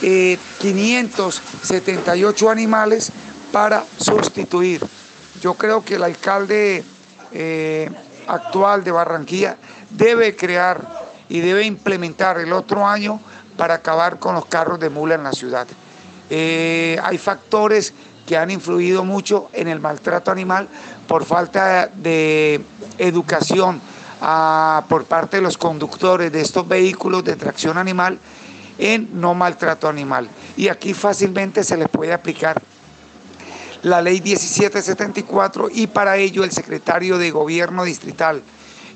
578 0.00 2.50
animales 2.50 3.12
para 3.52 3.84
sustituir. 3.98 4.82
Yo 5.40 5.54
creo 5.54 5.84
que 5.84 5.96
el 5.96 6.04
alcalde 6.04 6.84
actual 8.26 8.84
de 8.84 8.92
Barranquilla 8.92 9.56
debe 9.90 10.36
crear 10.36 10.80
y 11.28 11.40
debe 11.40 11.64
implementar 11.64 12.38
el 12.38 12.52
otro 12.52 12.86
año 12.86 13.20
para 13.56 13.74
acabar 13.74 14.18
con 14.18 14.34
los 14.34 14.46
carros 14.46 14.80
de 14.80 14.90
mula 14.90 15.14
en 15.14 15.22
la 15.22 15.32
ciudad. 15.32 15.66
Eh, 16.28 16.98
hay 17.02 17.18
factores 17.18 17.92
que 18.30 18.36
han 18.36 18.52
influido 18.52 19.04
mucho 19.04 19.50
en 19.52 19.66
el 19.66 19.80
maltrato 19.80 20.30
animal 20.30 20.68
por 21.08 21.24
falta 21.24 21.88
de 21.88 22.60
educación 22.96 23.80
ah, 24.20 24.84
por 24.88 25.04
parte 25.04 25.38
de 25.38 25.42
los 25.42 25.58
conductores 25.58 26.30
de 26.30 26.40
estos 26.40 26.68
vehículos 26.68 27.24
de 27.24 27.34
tracción 27.34 27.76
animal 27.76 28.20
en 28.78 29.20
no 29.20 29.34
maltrato 29.34 29.88
animal. 29.88 30.28
Y 30.56 30.68
aquí 30.68 30.94
fácilmente 30.94 31.64
se 31.64 31.76
les 31.76 31.88
puede 31.88 32.12
aplicar 32.12 32.62
la 33.82 34.00
ley 34.00 34.20
1774 34.20 35.66
y 35.68 35.88
para 35.88 36.16
ello 36.16 36.44
el 36.44 36.52
secretario 36.52 37.18
de 37.18 37.32
gobierno 37.32 37.82
distrital 37.82 38.44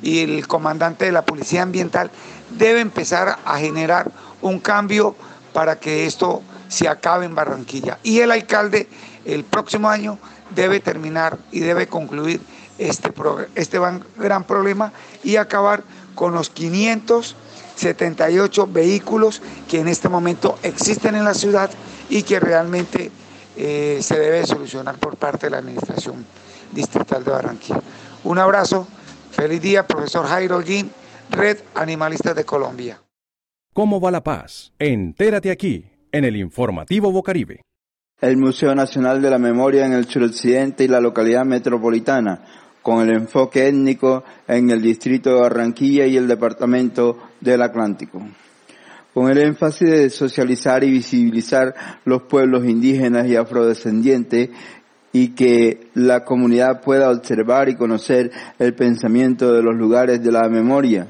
y 0.00 0.20
el 0.20 0.46
comandante 0.46 1.06
de 1.06 1.12
la 1.12 1.24
Policía 1.24 1.62
Ambiental 1.62 2.08
debe 2.50 2.78
empezar 2.78 3.40
a 3.44 3.58
generar 3.58 4.12
un 4.42 4.60
cambio 4.60 5.16
para 5.52 5.80
que 5.80 6.06
esto 6.06 6.44
se 6.68 6.88
acabe 6.88 7.24
en 7.24 7.34
Barranquilla. 7.34 7.98
Y 8.02 8.20
el 8.20 8.30
alcalde 8.30 8.88
el 9.24 9.44
próximo 9.44 9.88
año 9.88 10.18
debe 10.54 10.80
terminar 10.80 11.38
y 11.50 11.60
debe 11.60 11.86
concluir 11.86 12.42
este, 12.78 13.10
este 13.54 13.78
gran 14.16 14.44
problema 14.44 14.92
y 15.22 15.36
acabar 15.36 15.84
con 16.14 16.34
los 16.34 16.50
578 16.50 18.66
vehículos 18.66 19.40
que 19.68 19.80
en 19.80 19.88
este 19.88 20.08
momento 20.08 20.58
existen 20.62 21.14
en 21.14 21.24
la 21.24 21.34
ciudad 21.34 21.70
y 22.08 22.22
que 22.22 22.40
realmente 22.40 23.10
eh, 23.56 23.98
se 24.02 24.18
debe 24.18 24.46
solucionar 24.46 24.96
por 24.98 25.16
parte 25.16 25.46
de 25.46 25.50
la 25.50 25.58
Administración 25.58 26.24
Distrital 26.72 27.22
de 27.24 27.30
Barranquilla. 27.30 27.82
Un 28.24 28.38
abrazo 28.38 28.86
Feliz 29.34 29.60
día, 29.60 29.84
profesor 29.84 30.26
Jairo 30.26 30.56
Holguín, 30.56 30.92
Red 31.28 31.58
Animalistas 31.74 32.36
de 32.36 32.44
Colombia. 32.44 33.02
¿Cómo 33.72 34.00
va 34.00 34.12
la 34.12 34.22
paz? 34.22 34.72
Entérate 34.78 35.50
aquí, 35.50 35.86
en 36.12 36.24
el 36.24 36.36
informativo 36.36 37.10
Bocaribe. 37.10 37.60
El 38.20 38.36
Museo 38.36 38.74
Nacional 38.76 39.20
de 39.20 39.28
la 39.28 39.38
Memoria 39.38 39.84
en 39.84 39.92
el 39.92 40.06
suroccidente 40.06 40.84
y 40.84 40.88
la 40.88 41.00
localidad 41.00 41.44
metropolitana, 41.44 42.40
con 42.80 43.02
el 43.02 43.10
enfoque 43.10 43.66
étnico 43.66 44.22
en 44.46 44.70
el 44.70 44.80
distrito 44.80 45.34
de 45.34 45.40
Barranquilla 45.40 46.06
y 46.06 46.16
el 46.16 46.28
departamento 46.28 47.18
del 47.40 47.60
Atlántico. 47.62 48.22
Con 49.12 49.30
el 49.30 49.38
énfasis 49.38 49.90
de 49.90 50.10
socializar 50.10 50.84
y 50.84 50.92
visibilizar 50.92 51.74
los 52.04 52.22
pueblos 52.22 52.64
indígenas 52.64 53.26
y 53.26 53.36
afrodescendientes 53.36 54.50
y 55.12 55.28
que 55.30 55.88
la 55.94 56.24
comunidad 56.24 56.82
pueda 56.82 57.10
observar 57.10 57.68
y 57.68 57.74
conocer 57.74 58.30
el 58.60 58.74
pensamiento 58.74 59.52
de 59.52 59.62
los 59.62 59.74
lugares 59.74 60.22
de 60.22 60.32
la 60.32 60.48
memoria. 60.48 61.08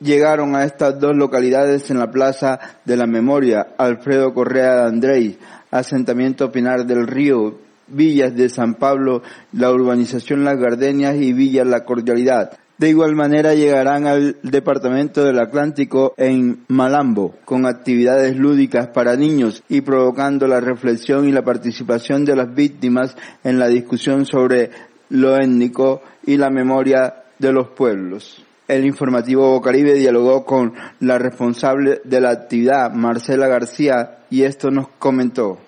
Llegaron 0.00 0.56
a 0.56 0.64
estas 0.64 0.98
dos 0.98 1.16
localidades 1.16 1.90
en 1.90 1.98
la 1.98 2.10
Plaza 2.10 2.58
de 2.84 2.96
la 2.96 3.06
Memoria 3.06 3.68
Alfredo 3.78 4.34
Correa 4.34 4.76
de 4.76 4.88
Andrés, 4.88 5.34
asentamiento 5.72 6.52
Pinar 6.52 6.86
del 6.86 7.08
Río, 7.08 7.58
Villas 7.88 8.36
de 8.36 8.48
San 8.48 8.74
Pablo, 8.74 9.22
la 9.52 9.72
urbanización 9.72 10.44
Las 10.44 10.58
Gardenias 10.58 11.16
y 11.16 11.32
Villas 11.32 11.66
La 11.66 11.84
Cordialidad. 11.84 12.52
De 12.78 12.88
igual 12.88 13.14
manera 13.14 13.54
llegarán 13.54 14.06
al 14.06 14.36
Departamento 14.42 15.24
del 15.24 15.38
Atlántico 15.38 16.14
en 16.16 16.64
Malambo, 16.68 17.34
con 17.44 17.66
actividades 17.66 18.36
lúdicas 18.36 18.88
para 18.88 19.16
niños 19.16 19.62
y 19.68 19.82
provocando 19.82 20.46
la 20.46 20.60
reflexión 20.60 21.28
y 21.28 21.32
la 21.32 21.42
participación 21.42 22.24
de 22.24 22.36
las 22.36 22.54
víctimas 22.54 23.16
en 23.44 23.58
la 23.58 23.68
discusión 23.68 24.26
sobre 24.26 24.70
lo 25.10 25.36
étnico 25.36 26.02
y 26.26 26.36
la 26.38 26.50
memoria 26.50 27.14
de 27.38 27.52
los 27.52 27.68
pueblos. 27.68 28.44
El 28.68 28.84
informativo 28.86 29.60
Caribe 29.60 29.94
dialogó 29.94 30.44
con 30.44 30.72
la 31.00 31.18
responsable 31.18 32.00
de 32.04 32.20
la 32.20 32.30
actividad, 32.30 32.92
Marcela 32.92 33.48
García, 33.48 34.18
y 34.30 34.44
esto 34.44 34.70
nos 34.70 34.88
comentó. 34.98 35.58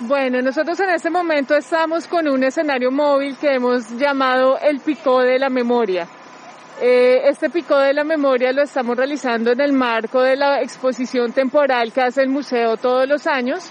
Bueno, 0.00 0.40
nosotros 0.40 0.80
en 0.80 0.90
este 0.90 1.10
momento 1.10 1.54
estamos 1.54 2.06
con 2.06 2.26
un 2.28 2.42
escenario 2.44 2.90
móvil 2.90 3.36
que 3.36 3.54
hemos 3.54 3.90
llamado 3.98 4.58
el 4.58 4.80
Picó 4.80 5.20
de 5.20 5.38
la 5.38 5.50
Memoria. 5.50 6.08
Eh, 6.82 7.28
este 7.28 7.50
pico 7.50 7.76
de 7.76 7.92
la 7.92 8.04
memoria 8.04 8.54
lo 8.54 8.62
estamos 8.62 8.96
realizando 8.96 9.52
en 9.52 9.60
el 9.60 9.74
marco 9.74 10.22
de 10.22 10.34
la 10.34 10.62
exposición 10.62 11.30
temporal 11.30 11.92
que 11.92 12.00
hace 12.00 12.22
el 12.22 12.30
museo 12.30 12.78
todos 12.78 13.06
los 13.06 13.26
años, 13.26 13.70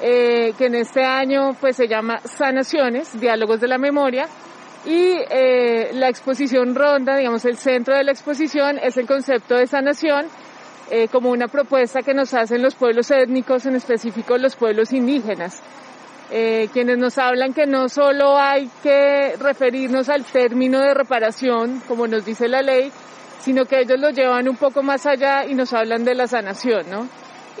eh, 0.00 0.54
que 0.56 0.64
en 0.64 0.76
este 0.76 1.04
año 1.04 1.52
pues 1.60 1.76
se 1.76 1.86
llama 1.86 2.20
Sanaciones, 2.24 3.20
Diálogos 3.20 3.60
de 3.60 3.68
la 3.68 3.76
Memoria, 3.76 4.26
y 4.88 5.18
eh, 5.30 5.90
la 5.92 6.08
exposición 6.08 6.74
ronda, 6.74 7.16
digamos 7.16 7.44
el 7.44 7.56
centro 7.56 7.94
de 7.94 8.04
la 8.04 8.12
exposición 8.12 8.78
es 8.78 8.96
el 8.96 9.06
concepto 9.06 9.54
de 9.54 9.66
sanación, 9.66 10.26
como 11.12 11.28
una 11.28 11.48
propuesta 11.48 12.00
que 12.00 12.14
nos 12.14 12.32
hacen 12.32 12.62
los 12.62 12.74
pueblos 12.74 13.10
étnicos, 13.10 13.66
en 13.66 13.76
específico 13.76 14.38
los 14.38 14.56
pueblos 14.56 14.90
indígenas 14.94 15.62
eh, 16.30 16.68
quienes 16.72 16.98
nos 16.98 17.16
hablan 17.16 17.54
que 17.54 17.66
no 17.66 17.88
solo 17.88 18.38
hay 18.38 18.68
que 18.82 19.34
referirnos 19.38 20.08
al 20.10 20.24
término 20.24 20.78
de 20.80 20.92
reparación, 20.92 21.80
como 21.88 22.06
nos 22.06 22.24
dice 22.24 22.48
la 22.48 22.60
ley, 22.60 22.92
sino 23.40 23.64
que 23.64 23.80
ellos 23.80 23.98
lo 23.98 24.10
llevan 24.10 24.46
un 24.46 24.56
poco 24.56 24.82
más 24.82 25.06
allá 25.06 25.46
y 25.46 25.54
nos 25.54 25.72
hablan 25.72 26.04
de 26.04 26.14
la 26.14 26.26
sanación, 26.26 26.90
¿no? 26.90 27.08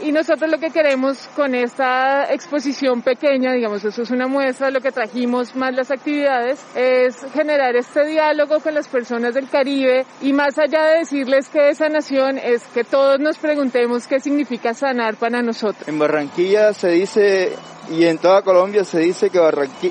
Y 0.02 0.12
nosotros 0.12 0.50
lo 0.50 0.58
que 0.58 0.70
queremos 0.70 1.28
con 1.34 1.54
esta 1.54 2.32
exposición 2.32 3.02
pequeña, 3.02 3.52
digamos, 3.52 3.84
eso 3.84 4.02
es 4.02 4.10
una 4.10 4.28
muestra, 4.28 4.70
lo 4.70 4.80
que 4.80 4.92
trajimos 4.92 5.56
más 5.56 5.74
las 5.74 5.90
actividades, 5.90 6.64
es 6.74 7.16
generar 7.32 7.74
este 7.74 8.06
diálogo 8.06 8.60
con 8.60 8.74
las 8.74 8.86
personas 8.86 9.34
del 9.34 9.48
Caribe 9.48 10.06
y 10.22 10.32
más 10.32 10.56
allá 10.58 10.84
de 10.84 10.98
decirles 11.00 11.48
que 11.48 11.70
es 11.70 11.78
sanación, 11.78 12.38
es 12.38 12.62
que 12.74 12.84
todos 12.84 13.18
nos 13.18 13.38
preguntemos 13.38 14.06
qué 14.06 14.20
significa 14.20 14.72
sanar 14.72 15.16
para 15.16 15.42
nosotros. 15.42 15.88
En 15.88 15.98
Barranquilla 15.98 16.72
se 16.74 16.90
dice 16.90 17.56
y 17.90 18.04
en 18.04 18.18
toda 18.18 18.42
Colombia 18.42 18.84
se 18.84 19.00
dice 19.00 19.30
que 19.30 19.40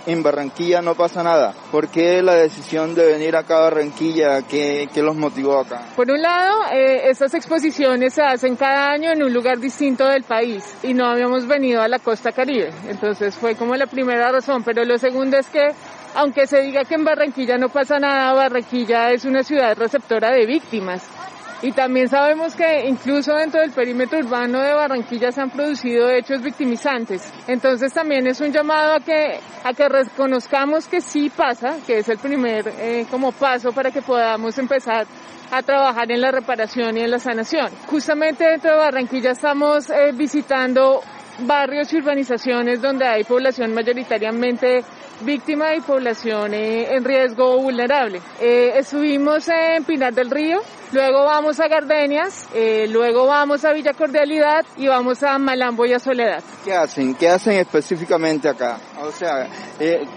en 0.05 0.21
Barranquilla 0.21 0.81
no 0.81 0.93
pasa 0.93 1.23
nada. 1.23 1.53
¿Por 1.71 1.87
qué 1.87 2.21
la 2.21 2.35
decisión 2.35 2.93
de 2.93 3.05
venir 3.07 3.35
acá 3.35 3.57
a 3.57 3.61
Barranquilla? 3.61 4.43
¿Qué, 4.43 4.87
los 4.97 5.15
motivó 5.15 5.59
acá? 5.59 5.81
Por 5.95 6.11
un 6.11 6.21
lado, 6.21 6.65
eh, 6.71 7.09
estas 7.09 7.33
exposiciones 7.33 8.13
se 8.13 8.21
hacen 8.21 8.55
cada 8.55 8.91
año 8.91 9.11
en 9.11 9.23
un 9.23 9.33
lugar 9.33 9.59
distinto 9.59 9.96
del 10.05 10.23
país 10.23 10.63
y 10.83 10.93
no 10.93 11.05
habíamos 11.05 11.47
venido 11.47 11.81
a 11.81 11.87
la 11.87 11.99
costa 11.99 12.31
caribe. 12.31 12.69
Entonces 12.87 13.35
fue 13.35 13.55
como 13.55 13.75
la 13.75 13.87
primera 13.87 14.31
razón. 14.31 14.63
Pero 14.63 14.83
lo 14.85 14.97
segundo 14.97 15.37
es 15.37 15.47
que 15.49 15.69
aunque 16.15 16.47
se 16.47 16.61
diga 16.61 16.83
que 16.83 16.95
en 16.95 17.03
Barranquilla 17.03 17.57
no 17.57 17.69
pasa 17.69 17.99
nada, 17.99 18.33
Barranquilla 18.33 19.11
es 19.11 19.25
una 19.25 19.43
ciudad 19.43 19.77
receptora 19.77 20.31
de 20.31 20.45
víctimas. 20.45 21.16
Y 21.61 21.71
también 21.71 22.07
sabemos 22.07 22.55
que 22.55 22.87
incluso 22.87 23.33
dentro 23.33 23.61
del 23.61 23.71
perímetro 23.71 24.19
urbano 24.19 24.61
de 24.61 24.73
Barranquilla 24.73 25.31
se 25.31 25.41
han 25.41 25.49
producido 25.49 26.09
hechos 26.09 26.41
victimizantes. 26.43 27.33
Entonces 27.47 27.91
también 27.91 28.27
es 28.27 28.39
un 28.41 28.51
llamado 28.51 28.93
a 28.93 28.99
que, 28.99 29.39
a 29.63 29.73
que 29.73 29.89
reconozcamos 29.89 30.87
que 30.87 31.01
sí 31.01 31.31
pasa, 31.31 31.77
que 31.87 31.99
es 31.99 32.09
el 32.09 32.19
primer 32.19 32.67
eh, 32.79 33.07
como 33.09 33.31
paso 33.31 33.71
para 33.71 33.89
que 33.89 34.03
podamos 34.03 34.55
empezar 34.59 35.07
a 35.49 35.61
trabajar 35.63 36.11
en 36.11 36.21
la 36.21 36.29
reparación 36.29 36.97
y 36.97 37.01
en 37.01 37.09
la 37.09 37.19
sanación. 37.19 37.71
Justamente 37.87 38.43
dentro 38.43 38.71
de 38.73 38.77
Barranquilla 38.77 39.31
estamos 39.31 39.89
eh, 39.89 40.11
visitando 40.13 41.01
barrios 41.39 41.91
y 41.93 41.97
urbanizaciones 41.97 42.81
donde 42.81 43.07
hay 43.07 43.23
población 43.23 43.73
mayoritariamente 43.73 44.83
víctima 45.21 45.75
y 45.75 45.81
población 45.81 46.53
eh, 46.53 46.95
en 46.95 47.03
riesgo 47.03 47.59
vulnerable. 47.59 48.21
Eh, 48.39 48.73
estuvimos 48.75 49.47
en 49.47 49.83
Pinar 49.83 50.13
del 50.13 50.29
Río, 50.29 50.61
luego 50.91 51.25
vamos 51.25 51.59
a 51.59 51.67
Gardenias, 51.67 52.47
eh, 52.53 52.87
luego 52.87 53.25
vamos 53.25 53.65
a 53.65 53.73
Villa 53.73 53.93
Cordialidad 53.93 54.65
y 54.77 54.87
vamos 54.87 55.23
a 55.23 55.37
Malambo 55.37 55.85
y 55.85 55.93
a 55.93 55.99
Soledad. 55.99 56.43
¿Qué 56.63 56.73
hacen? 56.73 57.15
¿Qué 57.15 57.29
hacen 57.29 57.53
específicamente 57.53 58.47
acá? 58.47 58.77
O 59.01 59.11
sea, 59.11 59.47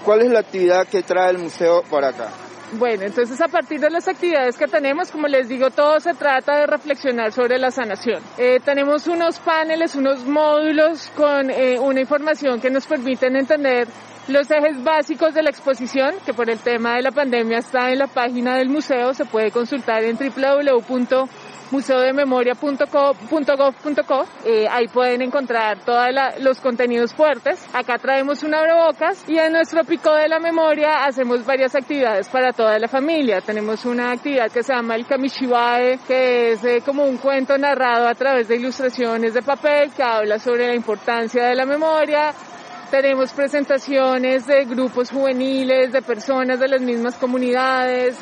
¿cuál 0.05 0.23
es 0.23 0.31
la 0.31 0.41
actividad 0.41 0.87
que 0.87 1.03
trae 1.03 1.31
el 1.31 1.39
museo 1.39 1.83
para 1.91 2.09
acá? 2.09 2.29
Bueno, 2.73 3.03
entonces 3.05 3.41
a 3.41 3.49
partir 3.49 3.81
de 3.81 3.91
las 3.91 4.07
actividades 4.07 4.57
que 4.57 4.69
tenemos, 4.69 5.11
como 5.11 5.27
les 5.27 5.49
digo, 5.49 5.71
todo 5.71 5.99
se 5.99 6.15
trata 6.15 6.57
de 6.57 6.67
reflexionar 6.67 7.33
sobre 7.33 7.59
la 7.59 7.73
sanación. 7.73 8.23
Eh, 8.39 8.61
tenemos 8.65 9.09
unos 9.09 9.41
paneles, 9.41 9.97
unos 9.97 10.25
módulos 10.25 11.11
con 11.17 11.51
eh, 11.51 11.79
una 11.81 12.01
información 12.01 12.61
que 12.61 12.71
nos 12.71 12.87
permiten 12.87 13.35
entender 13.35 13.89
Los 14.29 14.51
ejes 14.51 14.83
básicos 14.85 15.35
de 15.35 15.43
la 15.43 15.51
exposición, 15.51 16.15
que 16.25 16.33
por 16.33 16.49
el 16.51 16.59
tema 16.59 16.95
de 16.95 17.03
la 17.03 17.11
pandemia 17.11 17.59
está 17.59 17.91
en 17.91 17.99
la 17.99 18.07
página 18.07 18.57
del 18.57 18.69
museo, 18.69 19.15
se 19.15 19.25
puede 19.25 19.51
consultar 19.51 20.05
en 20.05 20.17
www 20.17 21.29
museodememoria.gov.co. 21.71 24.25
Eh, 24.45 24.67
ahí 24.69 24.89
pueden 24.89 25.23
encontrar 25.23 25.79
todos 25.85 26.09
los 26.41 26.61
contenidos 26.61 27.15
fuertes. 27.15 27.65
Acá 27.73 27.97
traemos 27.99 28.43
un 28.43 28.55
abrebocas 28.55 29.25
y 29.29 29.39
en 29.39 29.53
nuestro 29.53 29.85
pico 29.85 30.13
de 30.13 30.29
la 30.29 30.41
memoria 30.41 31.05
hacemos 31.05 31.47
varias 31.47 31.75
actividades 31.75 32.29
para 32.29 32.53
toda 32.53 32.79
la 32.79 32.89
familia. 32.89 33.41
Tenemos 33.41 33.85
una 33.85 34.13
actividad 34.13 34.51
que 34.51 34.63
se 34.63 34.75
llama 34.75 34.97
el 34.97 35.07
Kamishibae, 35.07 35.99
que 36.07 36.53
es 36.53 36.65
eh, 36.65 36.83
como 36.85 37.05
un 37.05 37.17
cuento 37.19 37.57
narrado 37.57 38.09
a 38.09 38.15
través 38.15 38.49
de 38.49 38.57
ilustraciones 38.57 39.35
de 39.35 39.43
papel 39.43 39.93
que 39.93 40.03
habla 40.03 40.39
sobre 40.39 40.67
la 40.67 40.75
importancia 40.75 41.45
de 41.45 41.55
la 41.55 41.65
memoria. 41.65 42.35
Tenemos 42.91 43.33
presentaciones 43.33 44.49
de 44.49 44.65
grupos 44.65 45.13
juveniles, 45.13 45.93
de 45.93 46.03
personas 46.03 46.59
de 46.59 46.67
las 46.67 46.81
mismas 46.81 47.15
comunidades, 47.15 48.19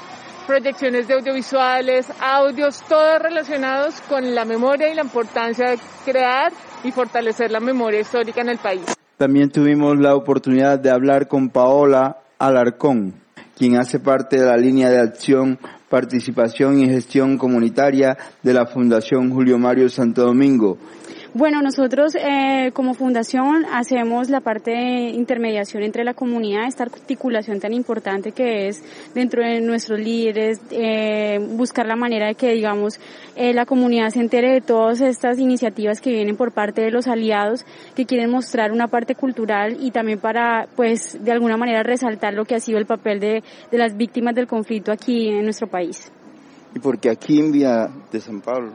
proyecciones 0.46 1.08
de 1.08 1.14
audiovisuales, 1.14 2.06
audios, 2.20 2.82
todos 2.86 3.18
relacionados 3.18 3.98
con 4.10 4.34
la 4.34 4.44
memoria 4.44 4.90
y 4.90 4.94
la 4.94 5.00
importancia 5.00 5.70
de 5.70 5.78
crear 6.04 6.52
y 6.84 6.92
fortalecer 6.92 7.50
la 7.50 7.60
memoria 7.60 8.00
histórica 8.00 8.42
en 8.42 8.50
el 8.50 8.58
país. 8.58 8.82
También 9.16 9.50
tuvimos 9.50 9.98
la 9.98 10.14
oportunidad 10.14 10.78
de 10.78 10.90
hablar 10.90 11.28
con 11.28 11.48
Paola 11.48 12.18
Alarcón, 12.38 13.14
quien 13.56 13.76
hace 13.76 13.98
parte 14.00 14.38
de 14.38 14.44
la 14.44 14.58
línea 14.58 14.90
de 14.90 15.00
acción, 15.00 15.58
participación 15.88 16.78
y 16.78 16.90
gestión 16.90 17.38
comunitaria 17.38 18.18
de 18.42 18.52
la 18.52 18.66
Fundación 18.66 19.30
Julio 19.30 19.58
Mario 19.58 19.88
Santo 19.88 20.26
Domingo 20.26 20.76
bueno, 21.34 21.60
nosotros 21.60 22.14
eh, 22.14 22.70
como 22.72 22.94
fundación 22.94 23.66
hacemos 23.72 24.30
la 24.30 24.40
parte 24.40 24.70
de 24.70 25.10
intermediación 25.10 25.82
entre 25.82 26.02
la 26.02 26.14
comunidad, 26.14 26.66
esta 26.66 26.84
articulación 26.84 27.60
tan 27.60 27.74
importante 27.74 28.32
que 28.32 28.68
es 28.68 28.82
dentro 29.14 29.42
de 29.42 29.60
nuestros 29.60 30.00
líderes, 30.00 30.60
eh, 30.70 31.38
buscar 31.38 31.86
la 31.86 31.96
manera 31.96 32.28
de 32.28 32.34
que, 32.34 32.52
digamos, 32.52 32.98
eh, 33.36 33.52
la 33.52 33.66
comunidad 33.66 34.08
se 34.10 34.20
entere 34.20 34.52
de 34.52 34.60
todas 34.60 35.00
estas 35.00 35.38
iniciativas 35.38 36.00
que 36.00 36.10
vienen 36.10 36.36
por 36.36 36.52
parte 36.52 36.80
de 36.80 36.90
los 36.90 37.06
aliados 37.06 37.64
que 37.94 38.06
quieren 38.06 38.30
mostrar 38.30 38.72
una 38.72 38.88
parte 38.88 39.14
cultural 39.14 39.76
y 39.80 39.90
también 39.90 40.20
para, 40.20 40.66
pues, 40.76 41.22
de 41.22 41.32
alguna 41.32 41.56
manera 41.56 41.82
resaltar 41.82 42.32
lo 42.32 42.46
que 42.46 42.54
ha 42.54 42.60
sido 42.60 42.78
el 42.78 42.86
papel 42.86 43.20
de, 43.20 43.42
de 43.70 43.78
las 43.78 43.96
víctimas 43.96 44.34
del 44.34 44.46
conflicto 44.46 44.92
aquí 44.92 45.28
en 45.28 45.44
nuestro 45.44 45.66
país. 45.66 46.10
¿Y 46.74 46.78
porque 46.78 47.10
aquí 47.10 47.38
en 47.38 47.52
Vía 47.52 47.88
de 48.10 48.20
San 48.20 48.40
Pablo? 48.40 48.72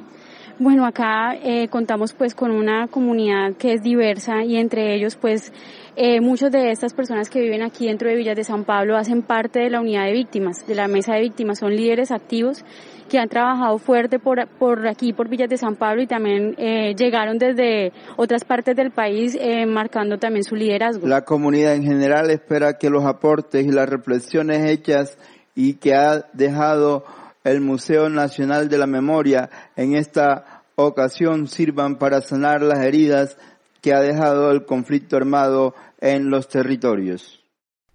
Bueno, 0.60 0.86
acá 0.86 1.36
eh, 1.36 1.68
contamos 1.68 2.14
pues 2.14 2.36
con 2.36 2.52
una 2.52 2.88
comunidad 2.88 3.54
que 3.58 3.74
es 3.74 3.82
diversa 3.82 4.44
y 4.44 4.58
entre 4.58 4.94
ellos 4.96 5.16
pues 5.16 5.52
eh, 5.96 6.22
muchas 6.22 6.52
de 6.52 6.72
estas 6.72 6.94
personas 6.94 7.30
que 7.30 7.42
viven 7.42 7.64
aquí 7.64 7.88
dentro 7.88 8.08
de 8.08 8.16
Villas 8.16 8.36
de 8.36 8.44
San 8.44 8.64
Pablo 8.64 8.96
hacen 8.96 9.24
parte 9.24 9.60
de 9.60 9.72
la 9.72 9.82
unidad 9.82 10.06
de 10.06 10.14
víctimas, 10.14 10.66
de 10.68 10.76
la 10.76 10.88
mesa 10.88 11.16
de 11.16 11.22
víctimas, 11.22 11.60
son 11.60 11.76
líderes 11.76 12.12
activos 12.12 12.64
que 13.10 13.20
han 13.20 13.30
trabajado 13.30 13.78
fuerte 13.80 14.20
por, 14.20 14.48
por 14.60 14.88
aquí, 14.88 15.12
por 15.12 15.28
Villas 15.28 15.50
de 15.50 15.58
San 15.58 15.76
Pablo 15.76 16.04
y 16.04 16.08
también 16.08 16.56
eh, 16.58 16.94
llegaron 16.96 17.38
desde 17.40 17.92
otras 18.16 18.44
partes 18.44 18.76
del 18.76 18.92
país 18.92 19.38
eh, 19.40 19.66
marcando 19.66 20.18
también 20.18 20.44
su 20.44 20.56
liderazgo. 20.56 21.08
La 21.08 21.24
comunidad 21.24 21.76
en 21.76 21.84
general 21.84 22.30
espera 22.30 22.78
que 22.78 22.90
los 22.90 23.06
aportes 23.06 23.66
y 23.66 23.72
las 23.72 23.90
reflexiones 23.90 24.70
hechas 24.70 25.18
y 25.56 25.76
que 25.76 25.94
ha 25.94 26.26
dejado 26.34 27.06
el 27.44 27.62
Museo 27.62 28.10
Nacional 28.10 28.70
de 28.70 28.78
la 28.78 28.88
Memoria 28.88 29.50
en 29.76 29.96
esta 29.96 30.64
ocasión 30.76 31.48
sirvan 31.48 31.98
para 31.98 32.22
sanar 32.22 32.62
las 32.62 32.80
heridas 32.80 33.38
que 33.82 33.94
ha 33.94 34.00
dejado 34.00 34.52
el 34.52 34.66
conflicto 34.66 35.18
armado 35.18 35.76
en 36.00 36.30
los 36.30 36.48
territorios. 36.48 37.44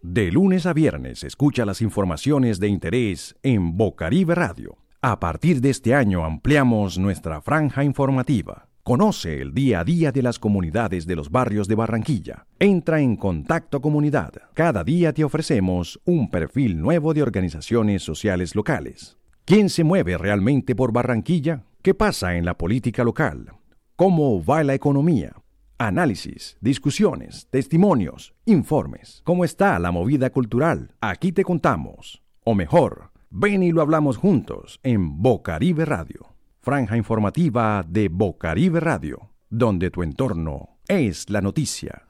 De 0.00 0.30
lunes 0.30 0.66
a 0.66 0.72
viernes 0.72 1.24
escucha 1.24 1.64
las 1.64 1.82
informaciones 1.82 2.60
de 2.60 2.68
interés 2.68 3.36
en 3.42 3.76
Bocaribe 3.76 4.34
Radio. 4.34 4.78
A 5.00 5.18
partir 5.18 5.60
de 5.60 5.70
este 5.70 5.94
año 5.94 6.24
ampliamos 6.24 6.98
nuestra 6.98 7.40
franja 7.40 7.84
informativa. 7.84 8.68
Conoce 8.84 9.42
el 9.42 9.52
día 9.52 9.80
a 9.80 9.84
día 9.84 10.12
de 10.12 10.22
las 10.22 10.38
comunidades 10.38 11.06
de 11.06 11.14
los 11.14 11.30
barrios 11.30 11.68
de 11.68 11.74
Barranquilla. 11.74 12.46
Entra 12.58 13.00
en 13.00 13.16
Contacto 13.16 13.80
Comunidad. 13.80 14.32
Cada 14.54 14.82
día 14.82 15.12
te 15.12 15.24
ofrecemos 15.24 16.00
un 16.04 16.30
perfil 16.30 16.80
nuevo 16.80 17.12
de 17.12 17.22
organizaciones 17.22 18.02
sociales 18.02 18.54
locales. 18.54 19.17
¿Quién 19.48 19.70
se 19.70 19.82
mueve 19.82 20.18
realmente 20.18 20.74
por 20.74 20.92
Barranquilla? 20.92 21.64
¿Qué 21.80 21.94
pasa 21.94 22.36
en 22.36 22.44
la 22.44 22.58
política 22.58 23.02
local? 23.02 23.50
¿Cómo 23.96 24.44
va 24.44 24.62
la 24.62 24.74
economía? 24.74 25.32
Análisis, 25.78 26.58
discusiones, 26.60 27.46
testimonios, 27.48 28.34
informes. 28.44 29.22
¿Cómo 29.24 29.46
está 29.46 29.78
la 29.78 29.90
movida 29.90 30.28
cultural? 30.28 30.94
Aquí 31.00 31.32
te 31.32 31.44
contamos. 31.44 32.22
O 32.44 32.54
mejor, 32.54 33.10
ven 33.30 33.62
y 33.62 33.72
lo 33.72 33.80
hablamos 33.80 34.18
juntos 34.18 34.80
en 34.82 35.22
Bocaribe 35.22 35.86
Radio. 35.86 36.34
Franja 36.60 36.98
informativa 36.98 37.82
de 37.88 38.10
Bocaribe 38.10 38.80
Radio, 38.80 39.30
donde 39.48 39.90
tu 39.90 40.02
entorno 40.02 40.76
es 40.88 41.30
la 41.30 41.40
noticia. 41.40 42.06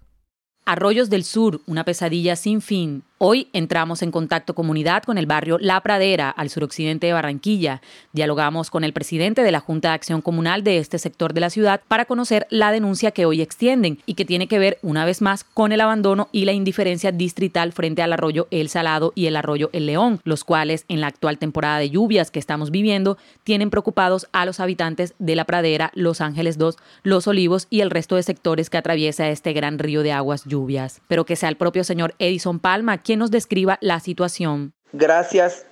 Arroyos 0.64 1.09
del 1.09 1.22
Sur, 1.22 1.61
una 1.66 1.85
pesadilla 1.85 2.35
sin 2.35 2.61
fin, 2.61 3.05
Hoy 3.20 3.48
entramos 3.52 4.02
en 4.02 4.12
contacto 4.12 4.54
comunidad 4.54 5.02
con 5.02 5.18
el 5.18 5.26
barrio 5.26 5.59
La 5.61 5.81
Pradera, 5.81 6.31
al 6.31 6.50
suroccidente 6.50 7.09
de 7.09 7.12
Barranquilla. 7.12 7.83
Dialogamos 8.12 8.70
con 8.70 8.85
el 8.85 8.92
presidente 8.92 9.42
de 9.42 9.50
la 9.50 9.59
Junta 9.59 9.88
de 9.88 9.94
Acción 9.94 10.22
Comunal 10.22 10.62
de 10.62 10.78
este 10.78 11.00
sector 11.00 11.35
de 11.35 11.40
la 11.40 11.50
ciudad 11.50 11.81
para 11.88 12.04
conocer 12.04 12.46
la 12.48 12.70
denuncia 12.70 13.11
que 13.11 13.26
hoy 13.26 13.42
extienden 13.42 13.98
y 14.07 14.14
que 14.14 14.24
tiene 14.24 14.46
que 14.46 14.61
ver 14.61 14.78
una 14.83 15.04
vez 15.04 15.20
más 15.20 15.42
con 15.42 15.72
el 15.72 15.81
abandono 15.81 16.28
y 16.31 16.44
la 16.44 16.52
indiferencia 16.52 17.11
distrital 17.11 17.72
frente 17.72 18.02
al 18.02 18.12
arroyo 18.12 18.46
El 18.52 18.68
Salado 18.68 19.12
y 19.16 19.26
el 19.26 19.35
arroyo 19.35 19.68
El 19.72 19.87
León, 19.87 20.20
los 20.22 20.44
cuales 20.44 20.85
en 20.87 21.00
la 21.00 21.09
actual 21.09 21.38
temporada 21.38 21.81
de 21.81 21.90
lluvias 21.90 22.31
que 22.31 22.38
estamos 22.38 22.70
viviendo 22.70 23.18
tienen 23.42 23.70
preocupados 23.70 24.28
a 24.31 24.46
los 24.46 24.61
habitantes 24.61 25.14
de 25.18 25.35
La 25.35 25.44
Pradera, 25.44 25.90
Los 25.92 26.20
Ángeles 26.20 26.57
2, 26.57 26.76
Los 27.02 27.26
Olivos 27.26 27.66
y 27.68 27.81
el 27.81 27.90
resto 27.90 28.14
de 28.14 28.22
sectores 28.22 28.70
que 28.70 28.78
atraviesa 28.78 29.28
este 29.28 29.54
gran 29.54 29.81
río 29.81 30.04
de 30.04 30.12
aguas 30.12 30.44
lluvias. 30.44 31.00
Pero 31.09 31.26
que 31.26 31.35
sea 31.35 31.48
el 31.48 31.57
propio 31.57 31.83
señor 31.83 32.14
Edison 32.20 32.61
Palma 32.61 33.02
quien 33.09 33.21
nos 33.21 33.31
describa 33.31 33.79
la 33.81 34.01
situación. 34.01 34.75
Gracias 34.92 35.64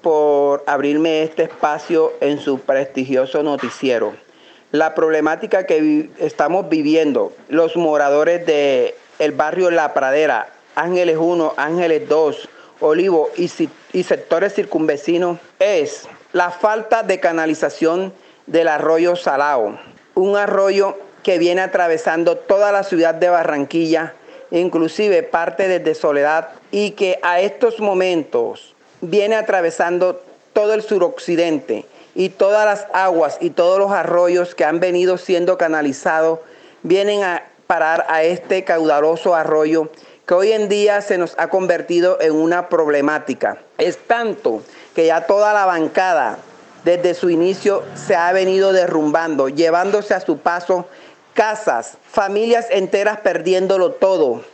por 0.00 0.64
abrirme 0.66 1.22
este 1.22 1.44
espacio 1.44 2.12
en 2.20 2.40
su 2.40 2.58
prestigioso 2.58 3.44
noticiero. 3.44 4.14
La 4.72 4.92
problemática 4.92 5.64
que 5.64 6.10
estamos 6.18 6.68
viviendo, 6.68 7.32
los 7.48 7.76
moradores 7.76 8.44
del 8.46 8.94
el 9.20 9.30
barrio 9.30 9.70
La 9.70 9.94
Pradera, 9.94 10.48
Ángeles 10.74 11.18
1, 11.20 11.54
Ángeles 11.56 12.08
2, 12.08 12.48
Olivo 12.80 13.30
y 13.36 14.02
sectores 14.02 14.52
circunvecinos, 14.52 15.38
es 15.60 16.08
la 16.32 16.50
falta 16.50 17.04
de 17.04 17.20
canalización 17.20 18.12
del 18.48 18.66
arroyo 18.66 19.14
Salao, 19.14 19.78
un 20.16 20.36
arroyo 20.36 20.98
que 21.22 21.38
viene 21.38 21.60
atravesando 21.60 22.38
toda 22.38 22.72
la 22.72 22.82
ciudad 22.82 23.14
de 23.14 23.28
Barranquilla 23.28 24.14
inclusive 24.52 25.22
parte 25.22 25.66
desde 25.66 25.94
Soledad, 25.94 26.50
y 26.70 26.92
que 26.92 27.18
a 27.22 27.40
estos 27.40 27.80
momentos 27.80 28.74
viene 29.00 29.34
atravesando 29.34 30.22
todo 30.52 30.74
el 30.74 30.82
suroccidente 30.82 31.86
y 32.14 32.28
todas 32.28 32.64
las 32.66 32.86
aguas 32.92 33.38
y 33.40 33.50
todos 33.50 33.78
los 33.78 33.90
arroyos 33.90 34.54
que 34.54 34.64
han 34.64 34.80
venido 34.80 35.18
siendo 35.18 35.56
canalizados 35.58 36.40
vienen 36.82 37.24
a 37.24 37.44
parar 37.66 38.06
a 38.08 38.22
este 38.22 38.64
caudaloso 38.64 39.34
arroyo 39.34 39.88
que 40.26 40.34
hoy 40.34 40.52
en 40.52 40.68
día 40.68 41.00
se 41.00 41.18
nos 41.18 41.34
ha 41.38 41.48
convertido 41.48 42.18
en 42.20 42.34
una 42.34 42.68
problemática. 42.68 43.58
Es 43.78 43.98
tanto 43.98 44.62
que 44.94 45.06
ya 45.06 45.26
toda 45.26 45.52
la 45.52 45.66
bancada 45.66 46.38
desde 46.84 47.14
su 47.14 47.30
inicio 47.30 47.82
se 47.94 48.14
ha 48.14 48.32
venido 48.32 48.72
derrumbando, 48.72 49.48
llevándose 49.48 50.14
a 50.14 50.20
su 50.20 50.38
paso 50.38 50.86
casas, 51.34 51.96
familias 52.10 52.66
enteras 52.70 53.20
perdiéndolo 53.20 53.92
todo, 53.92 54.44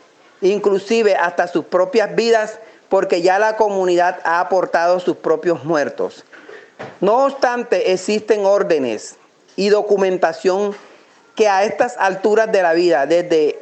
inclusive 0.40 1.16
hasta 1.16 1.46
sus 1.48 1.64
propias 1.64 2.14
vidas, 2.14 2.58
porque 2.88 3.20
ya 3.22 3.38
la 3.38 3.56
comunidad 3.56 4.20
ha 4.24 4.40
aportado 4.40 4.98
sus 5.00 5.16
propios 5.16 5.64
muertos. 5.64 6.24
No 7.00 7.24
obstante, 7.24 7.92
existen 7.92 8.44
órdenes 8.44 9.16
y 9.56 9.68
documentación 9.68 10.74
que 11.34 11.48
a 11.48 11.64
estas 11.64 11.96
alturas 11.98 12.50
de 12.50 12.62
la 12.62 12.72
vida, 12.72 13.06
desde 13.06 13.58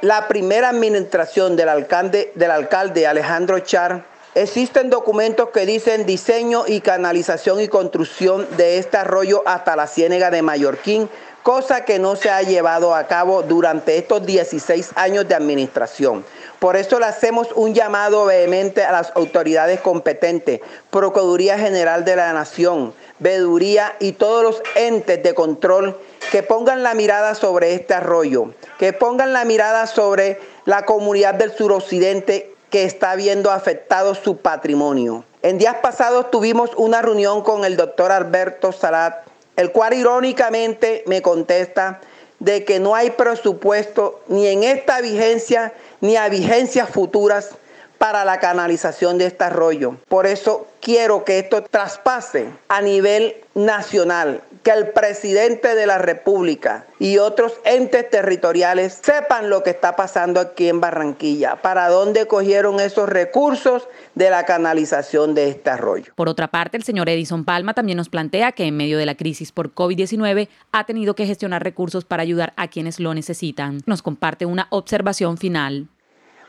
la 0.00 0.28
primera 0.28 0.70
administración 0.70 1.56
del 1.56 1.68
alcalde, 1.68 2.32
del 2.34 2.50
alcalde 2.50 3.06
Alejandro 3.06 3.58
Char, 3.60 4.04
existen 4.34 4.90
documentos 4.90 5.50
que 5.50 5.66
dicen 5.66 6.06
diseño 6.06 6.64
y 6.66 6.80
canalización 6.80 7.60
y 7.60 7.68
construcción 7.68 8.46
de 8.56 8.78
este 8.78 8.96
arroyo 8.96 9.42
hasta 9.46 9.76
la 9.76 9.86
ciénega 9.86 10.30
de 10.30 10.42
Mallorquín 10.42 11.08
cosa 11.44 11.84
que 11.84 11.98
no 11.98 12.16
se 12.16 12.30
ha 12.30 12.40
llevado 12.40 12.94
a 12.94 13.06
cabo 13.06 13.42
durante 13.42 13.98
estos 13.98 14.24
16 14.24 14.92
años 14.96 15.28
de 15.28 15.34
administración. 15.34 16.24
Por 16.58 16.74
eso 16.74 16.98
le 16.98 17.04
hacemos 17.04 17.48
un 17.54 17.74
llamado 17.74 18.24
vehemente 18.24 18.82
a 18.82 18.90
las 18.90 19.12
autoridades 19.14 19.78
competentes, 19.80 20.62
Procuraduría 20.90 21.58
General 21.58 22.02
de 22.06 22.16
la 22.16 22.32
Nación, 22.32 22.94
Veduría 23.18 23.94
y 24.00 24.12
todos 24.12 24.42
los 24.42 24.62
entes 24.74 25.22
de 25.22 25.34
control 25.34 26.00
que 26.32 26.42
pongan 26.42 26.82
la 26.82 26.94
mirada 26.94 27.34
sobre 27.34 27.74
este 27.74 27.92
arroyo, 27.92 28.54
que 28.78 28.94
pongan 28.94 29.34
la 29.34 29.44
mirada 29.44 29.86
sobre 29.86 30.40
la 30.64 30.86
comunidad 30.86 31.34
del 31.34 31.52
suroccidente 31.52 32.54
que 32.70 32.84
está 32.84 33.16
viendo 33.16 33.50
afectado 33.50 34.14
su 34.14 34.38
patrimonio. 34.38 35.24
En 35.42 35.58
días 35.58 35.76
pasados 35.82 36.30
tuvimos 36.30 36.70
una 36.76 37.02
reunión 37.02 37.42
con 37.42 37.66
el 37.66 37.76
doctor 37.76 38.12
Alberto 38.12 38.72
Salat, 38.72 39.33
el 39.56 39.72
cual 39.72 39.94
irónicamente 39.94 41.04
me 41.06 41.22
contesta 41.22 42.00
de 42.38 42.64
que 42.64 42.80
no 42.80 42.94
hay 42.94 43.10
presupuesto 43.10 44.20
ni 44.28 44.46
en 44.48 44.64
esta 44.64 45.00
vigencia 45.00 45.72
ni 46.00 46.16
a 46.16 46.28
vigencias 46.28 46.88
futuras 46.90 47.50
para 47.98 48.24
la 48.24 48.38
canalización 48.38 49.18
de 49.18 49.26
este 49.26 49.44
arroyo. 49.44 49.96
Por 50.08 50.26
eso 50.26 50.66
quiero 50.80 51.24
que 51.24 51.38
esto 51.38 51.62
traspase 51.62 52.48
a 52.68 52.82
nivel 52.82 53.36
nacional, 53.54 54.42
que 54.62 54.70
el 54.70 54.88
presidente 54.88 55.74
de 55.74 55.86
la 55.86 55.98
República 55.98 56.86
y 56.98 57.18
otros 57.18 57.54
entes 57.64 58.08
territoriales 58.10 59.00
sepan 59.02 59.48
lo 59.48 59.62
que 59.62 59.70
está 59.70 59.96
pasando 59.96 60.40
aquí 60.40 60.68
en 60.68 60.80
Barranquilla, 60.80 61.56
para 61.56 61.88
dónde 61.88 62.26
cogieron 62.26 62.80
esos 62.80 63.08
recursos 63.08 63.88
de 64.14 64.30
la 64.30 64.44
canalización 64.44 65.34
de 65.34 65.48
este 65.48 65.70
arroyo. 65.70 66.12
Por 66.14 66.28
otra 66.28 66.48
parte, 66.48 66.76
el 66.76 66.82
señor 66.82 67.08
Edison 67.08 67.44
Palma 67.44 67.74
también 67.74 67.96
nos 67.96 68.08
plantea 68.08 68.52
que 68.52 68.64
en 68.64 68.76
medio 68.76 68.98
de 68.98 69.06
la 69.06 69.14
crisis 69.14 69.52
por 69.52 69.74
COVID-19 69.74 70.48
ha 70.72 70.84
tenido 70.84 71.14
que 71.14 71.26
gestionar 71.26 71.62
recursos 71.62 72.04
para 72.04 72.22
ayudar 72.22 72.52
a 72.56 72.68
quienes 72.68 73.00
lo 73.00 73.14
necesitan. 73.14 73.80
Nos 73.86 74.02
comparte 74.02 74.46
una 74.46 74.66
observación 74.70 75.38
final 75.38 75.88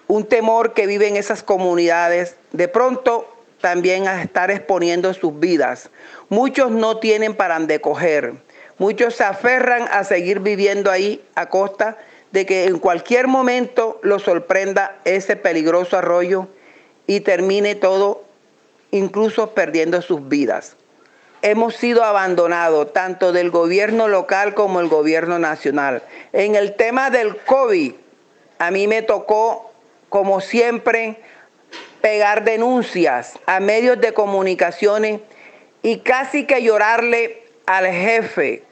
un 0.08 0.26
temor 0.26 0.74
que 0.74 0.88
vive 0.88 1.08
en 1.08 1.18
esas 1.18 1.44
comunidades, 1.44 2.38
de 2.52 2.68
pronto 2.68 3.28
también 3.62 4.08
a 4.08 4.22
estar 4.22 4.52
exponiendo 4.52 5.14
sus 5.14 5.40
vidas. 5.40 5.90
Muchos 6.30 6.72
no 6.72 6.98
tienen 6.98 7.36
para 7.36 7.58
dónde 7.58 7.82
coger, 7.82 8.34
muchos 8.78 9.16
se 9.16 9.24
aferran 9.24 9.88
a 9.92 10.04
seguir 10.04 10.40
viviendo 10.40 10.92
ahí 10.92 11.24
a 11.36 11.50
costa 11.50 11.98
de 12.32 12.46
que 12.46 12.66
en 12.66 12.80
cualquier 12.80 13.28
momento 13.28 14.00
los 14.04 14.24
sorprenda 14.24 14.98
ese 15.06 15.36
peligroso 15.36 15.98
arroyo 15.98 16.48
y 17.08 17.22
termine 17.22 17.76
todo, 17.76 18.24
incluso 18.92 19.52
perdiendo 19.52 20.02
sus 20.02 20.28
vidas. 20.28 20.76
Hemos 21.42 21.76
sido 21.76 22.04
abandonados 22.04 22.92
tanto 22.92 23.32
del 23.32 23.52
gobierno 23.52 24.08
local 24.08 24.54
como 24.54 24.80
el 24.80 24.88
gobierno 24.88 25.38
nacional. 25.38 26.02
En 26.34 26.56
el 26.56 26.76
tema 26.76 27.10
del 27.10 27.38
COVID, 27.38 27.94
a 28.58 28.72
mí 28.72 28.88
me 28.88 29.02
tocó 29.02 29.72
como 30.10 30.42
siempre, 30.42 31.18
pegar 32.02 32.44
denuncias 32.44 33.40
a 33.46 33.60
medios 33.60 34.00
de 34.00 34.14
comunicaciones 34.14 35.22
y 35.82 36.00
casi 36.00 36.46
que 36.46 36.62
llorarle 36.62 37.44
al 37.66 37.88
jefe 37.88 38.64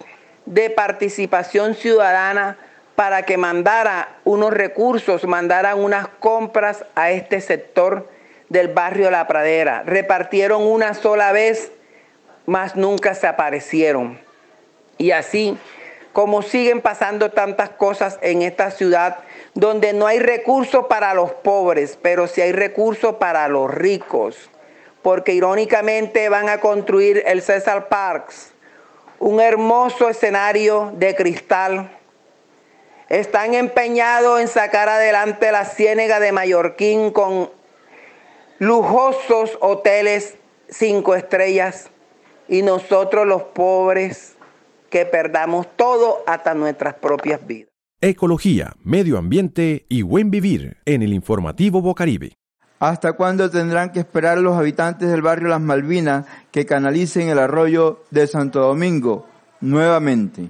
de 0.46 0.70
participación 0.70 1.76
ciudadana 1.76 2.58
para 2.96 3.24
que 3.24 3.38
mandara 3.38 4.18
unos 4.24 4.54
recursos, 4.54 5.26
mandara 5.26 5.76
unas 5.76 6.08
compras 6.08 6.86
a 6.96 7.12
este 7.12 7.42
sector 7.42 8.10
del 8.50 8.68
barrio 8.68 9.10
La 9.10 9.28
Pradera. 9.28 9.84
Repartieron 9.84 10.64
una 10.64 10.94
sola 10.94 11.32
vez, 11.32 11.72
mas 12.46 12.76
nunca 12.76 13.16
se 13.16 13.26
aparecieron. 13.26 14.20
Y 14.98 15.12
así, 15.12 15.58
como 16.14 16.44
siguen 16.44 16.82
pasando 16.82 17.32
tantas 17.32 17.70
cosas 17.70 18.20
en 18.22 18.44
esta 18.44 18.70
ciudad, 18.70 19.18
donde 19.56 19.94
no 19.94 20.06
hay 20.06 20.20
recursos 20.20 20.86
para 20.86 21.16
los 21.16 21.32
pobres, 21.32 21.98
pero 22.02 22.28
sí 22.28 22.40
hay 22.42 22.52
recursos 22.52 23.16
para 23.16 23.48
los 23.48 23.70
ricos, 23.70 24.50
porque 25.02 25.34
irónicamente 25.34 26.30
van 26.30 26.50
a 26.50 26.60
construir 26.60 27.24
el 27.26 27.42
César 27.42 27.90
Parks, 27.90 28.54
un 29.20 29.42
hermoso 29.42 30.08
escenario 30.08 30.92
de 30.96 31.16
cristal. 31.16 31.92
Están 33.10 33.56
empeñados 33.56 34.40
en 34.40 34.48
sacar 34.48 34.90
adelante 34.90 35.52
la 35.52 35.66
ciénega 35.66 36.20
de 36.20 36.32
Mallorquín 36.32 37.12
con 37.12 37.50
lujosos 38.60 39.58
hoteles 39.62 40.36
cinco 40.70 41.16
estrellas 41.16 41.90
y 42.48 42.62
nosotros 42.62 43.26
los 43.26 43.44
pobres 43.44 44.33
que 44.94 45.08
perdamos 45.08 45.66
todo 45.76 46.24
hasta 46.28 46.54
nuestras 46.54 46.94
propias 46.94 47.46
vidas 47.48 47.74
ecología, 48.00 48.74
medio 48.84 49.18
ambiente 49.18 49.86
y 49.88 50.02
buen 50.02 50.30
vivir 50.30 50.78
en 50.86 51.02
el 51.02 51.14
informativo 51.14 51.82
Bocaribe. 51.82 52.38
¿Hasta 52.80 53.14
cuándo 53.14 53.50
tendrán 53.50 53.92
que 53.92 54.02
esperar 54.02 54.40
los 54.40 54.58
habitantes 54.58 55.10
del 55.10 55.22
barrio 55.22 55.48
Las 55.48 55.62
Malvinas 55.62 56.26
que 56.52 56.66
canalicen 56.66 57.30
el 57.30 57.40
arroyo 57.40 58.04
de 58.12 58.28
Santo 58.28 58.60
Domingo 58.60 59.26
nuevamente? 59.62 60.50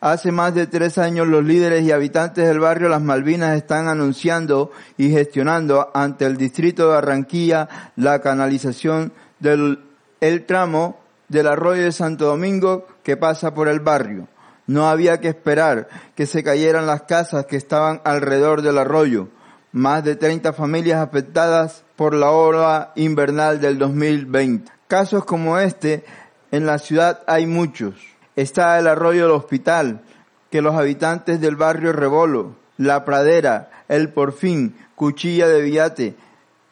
Hace 0.00 0.30
más 0.30 0.54
de 0.54 0.68
tres 0.68 0.98
años 0.98 1.26
los 1.26 1.44
líderes 1.44 1.82
y 1.82 1.90
habitantes 1.90 2.46
del 2.46 2.60
barrio 2.60 2.88
Las 2.88 3.02
Malvinas 3.02 3.56
están 3.56 3.88
anunciando 3.88 4.70
y 4.96 5.10
gestionando 5.10 5.90
ante 5.94 6.26
el 6.26 6.36
distrito 6.36 6.84
de 6.84 6.94
Barranquilla 6.94 7.68
la 7.96 8.20
canalización 8.20 9.12
del 9.40 9.80
el 10.20 10.46
tramo 10.46 11.05
del 11.28 11.46
arroyo 11.46 11.82
de 11.82 11.92
Santo 11.92 12.26
Domingo 12.26 12.86
que 13.02 13.16
pasa 13.16 13.54
por 13.54 13.68
el 13.68 13.80
barrio. 13.80 14.28
No 14.66 14.88
había 14.88 15.20
que 15.20 15.28
esperar 15.28 15.88
que 16.14 16.26
se 16.26 16.42
cayeran 16.42 16.86
las 16.86 17.02
casas 17.02 17.46
que 17.46 17.56
estaban 17.56 18.00
alrededor 18.04 18.62
del 18.62 18.78
arroyo. 18.78 19.28
Más 19.72 20.02
de 20.04 20.16
30 20.16 20.52
familias 20.52 21.00
afectadas 21.00 21.84
por 21.96 22.14
la 22.14 22.30
ola 22.30 22.92
invernal 22.96 23.60
del 23.60 23.78
2020. 23.78 24.70
Casos 24.88 25.24
como 25.24 25.58
este 25.58 26.04
en 26.50 26.66
la 26.66 26.78
ciudad 26.78 27.22
hay 27.26 27.46
muchos. 27.46 27.94
Está 28.36 28.78
el 28.78 28.86
arroyo 28.86 29.22
del 29.22 29.32
hospital, 29.32 30.02
que 30.50 30.62
los 30.62 30.74
habitantes 30.74 31.40
del 31.40 31.56
barrio 31.56 31.92
Rebolo, 31.92 32.56
La 32.76 33.04
Pradera, 33.04 33.70
El 33.88 34.12
Porfín, 34.12 34.76
Cuchilla 34.94 35.48
de 35.48 35.60
Villate, 35.60 36.16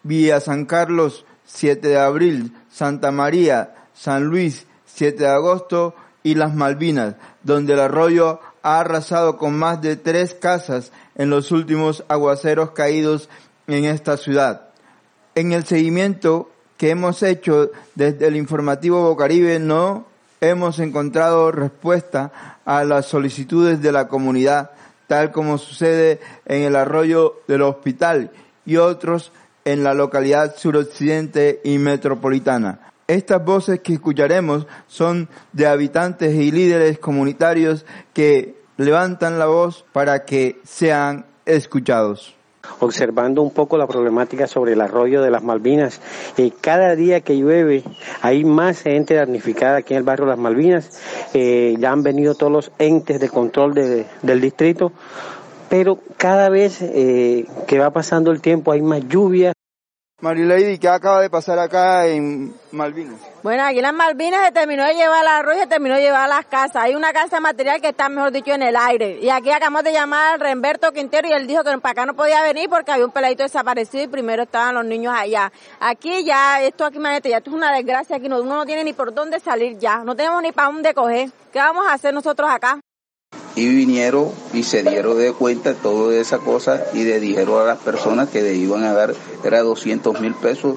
Villa 0.02 0.40
San 0.40 0.64
Carlos, 0.64 1.26
7 1.44 1.88
de 1.88 1.98
abril, 1.98 2.54
Santa 2.70 3.10
María, 3.10 3.74
San 3.94 4.24
Luis, 4.24 4.66
7 4.86 5.24
de 5.24 5.28
agosto 5.28 5.94
y 6.22 6.34
Las 6.34 6.54
Malvinas, 6.54 7.14
donde 7.42 7.74
el 7.74 7.80
arroyo 7.80 8.40
ha 8.62 8.80
arrasado 8.80 9.36
con 9.36 9.56
más 9.58 9.80
de 9.82 9.96
tres 9.96 10.34
casas 10.34 10.92
en 11.14 11.30
los 11.30 11.52
últimos 11.52 12.04
aguaceros 12.08 12.70
caídos 12.70 13.28
en 13.66 13.84
esta 13.84 14.16
ciudad. 14.16 14.68
En 15.34 15.52
el 15.52 15.64
seguimiento 15.64 16.50
que 16.76 16.90
hemos 16.90 17.22
hecho 17.22 17.70
desde 17.94 18.26
el 18.26 18.36
informativo 18.36 19.02
Bocaribe 19.02 19.58
no 19.58 20.06
hemos 20.40 20.78
encontrado 20.78 21.52
respuesta 21.52 22.60
a 22.64 22.84
las 22.84 23.06
solicitudes 23.06 23.80
de 23.82 23.92
la 23.92 24.08
comunidad, 24.08 24.70
tal 25.06 25.30
como 25.30 25.58
sucede 25.58 26.20
en 26.46 26.62
el 26.62 26.76
arroyo 26.76 27.40
del 27.46 27.62
hospital 27.62 28.30
y 28.66 28.76
otros 28.76 29.32
en 29.64 29.84
la 29.84 29.94
localidad 29.94 30.56
suroccidente 30.56 31.60
y 31.64 31.78
metropolitana. 31.78 32.93
Estas 33.06 33.44
voces 33.44 33.80
que 33.80 33.94
escucharemos 33.94 34.66
son 34.86 35.28
de 35.52 35.66
habitantes 35.66 36.34
y 36.34 36.50
líderes 36.50 36.98
comunitarios 36.98 37.84
que 38.12 38.54
levantan 38.76 39.38
la 39.38 39.46
voz 39.46 39.84
para 39.92 40.24
que 40.24 40.60
sean 40.64 41.26
escuchados 41.44 42.34
observando 42.80 43.42
un 43.42 43.50
poco 43.50 43.76
la 43.76 43.86
problemática 43.86 44.46
sobre 44.46 44.72
el 44.72 44.80
arroyo 44.80 45.22
de 45.22 45.30
las 45.30 45.42
Malvinas. 45.42 46.00
y 46.36 46.50
cada 46.50 46.96
día 46.96 47.20
que 47.20 47.36
llueve 47.36 47.82
hay 48.22 48.44
más 48.44 48.82
gente 48.82 49.14
damnificada 49.14 49.78
aquí 49.78 49.94
en 49.94 49.98
el 49.98 50.04
barrio 50.04 50.26
de 50.26 50.30
las 50.30 50.38
Malvinas. 50.38 50.90
Eh, 51.34 51.76
ya 51.78 51.92
han 51.92 52.02
venido 52.02 52.34
todos 52.34 52.52
los 52.52 52.72
entes 52.78 53.20
de 53.20 53.28
control 53.28 53.74
del 53.74 54.40
distrito, 54.40 54.92
pero 55.68 55.98
cada 56.16 56.48
vez 56.48 56.80
eh, 56.80 57.46
que 57.66 57.78
va 57.78 57.90
pasando 57.90 58.30
el 58.30 58.40
tiempo 58.40 58.72
hay 58.72 58.82
más 58.82 59.06
lluvia, 59.08 59.52
Marilady, 60.20 60.78
¿qué 60.78 60.88
acaba 60.88 61.20
de 61.20 61.28
pasar 61.28 61.58
acá 61.58 62.06
en 62.06 62.54
Malvinas? 62.70 63.20
Bueno, 63.42 63.64
aquí 63.64 63.78
en 63.78 63.82
las 63.82 63.92
Malvinas 63.92 64.46
se 64.46 64.52
terminó 64.52 64.84
de 64.84 64.94
llevar 64.94 65.22
el 65.22 65.28
arroz 65.28 65.56
y 65.56 65.58
se 65.58 65.66
terminó 65.66 65.96
de 65.96 66.02
llevar 66.02 66.28
las 66.28 66.46
casas. 66.46 66.76
Hay 66.76 66.94
una 66.94 67.12
casa 67.12 67.40
material 67.40 67.80
que 67.80 67.88
está, 67.88 68.08
mejor 68.08 68.30
dicho, 68.30 68.52
en 68.52 68.62
el 68.62 68.76
aire. 68.76 69.18
Y 69.20 69.28
aquí 69.28 69.50
acabamos 69.50 69.82
de 69.82 69.92
llamar 69.92 70.34
al 70.34 70.40
Remberto 70.40 70.92
Quintero 70.92 71.28
y 71.28 71.32
él 71.32 71.46
dijo 71.46 71.64
que 71.64 71.76
para 71.78 71.90
acá 71.90 72.06
no 72.06 72.14
podía 72.14 72.42
venir 72.42 72.70
porque 72.70 72.92
había 72.92 73.04
un 73.04 73.10
peladito 73.10 73.42
desaparecido 73.42 74.04
y 74.04 74.08
primero 74.08 74.44
estaban 74.44 74.76
los 74.76 74.84
niños 74.84 75.12
allá. 75.14 75.52
Aquí 75.80 76.24
ya, 76.24 76.62
esto 76.62 76.86
aquí, 76.86 76.96
imagínate, 76.96 77.28
ya 77.28 77.38
esto 77.38 77.50
es 77.50 77.56
una 77.56 77.74
desgracia 77.74 78.16
aquí, 78.16 78.26
uno 78.26 78.42
no 78.44 78.64
tiene 78.64 78.84
ni 78.84 78.92
por 78.92 79.12
dónde 79.12 79.40
salir 79.40 79.76
ya. 79.78 80.04
No 80.04 80.14
tenemos 80.14 80.40
ni 80.42 80.52
para 80.52 80.68
dónde 80.68 80.94
coger. 80.94 81.30
¿Qué 81.52 81.58
vamos 81.58 81.86
a 81.86 81.92
hacer 81.92 82.14
nosotros 82.14 82.48
acá? 82.48 82.80
Y 83.56 83.68
vinieron 83.68 84.30
y 84.52 84.62
se 84.62 84.82
dieron 84.82 85.18
de 85.18 85.32
cuenta 85.32 85.70
de 85.70 85.74
toda 85.76 86.16
esa 86.16 86.38
cosa 86.38 86.84
y 86.92 87.04
le 87.04 87.20
dijeron 87.20 87.60
a 87.60 87.64
las 87.64 87.78
personas 87.78 88.28
que 88.28 88.42
le 88.42 88.54
iban 88.54 88.84
a 88.84 88.92
dar, 88.92 89.14
era 89.44 89.60
200 89.60 90.20
mil 90.20 90.34
pesos 90.34 90.76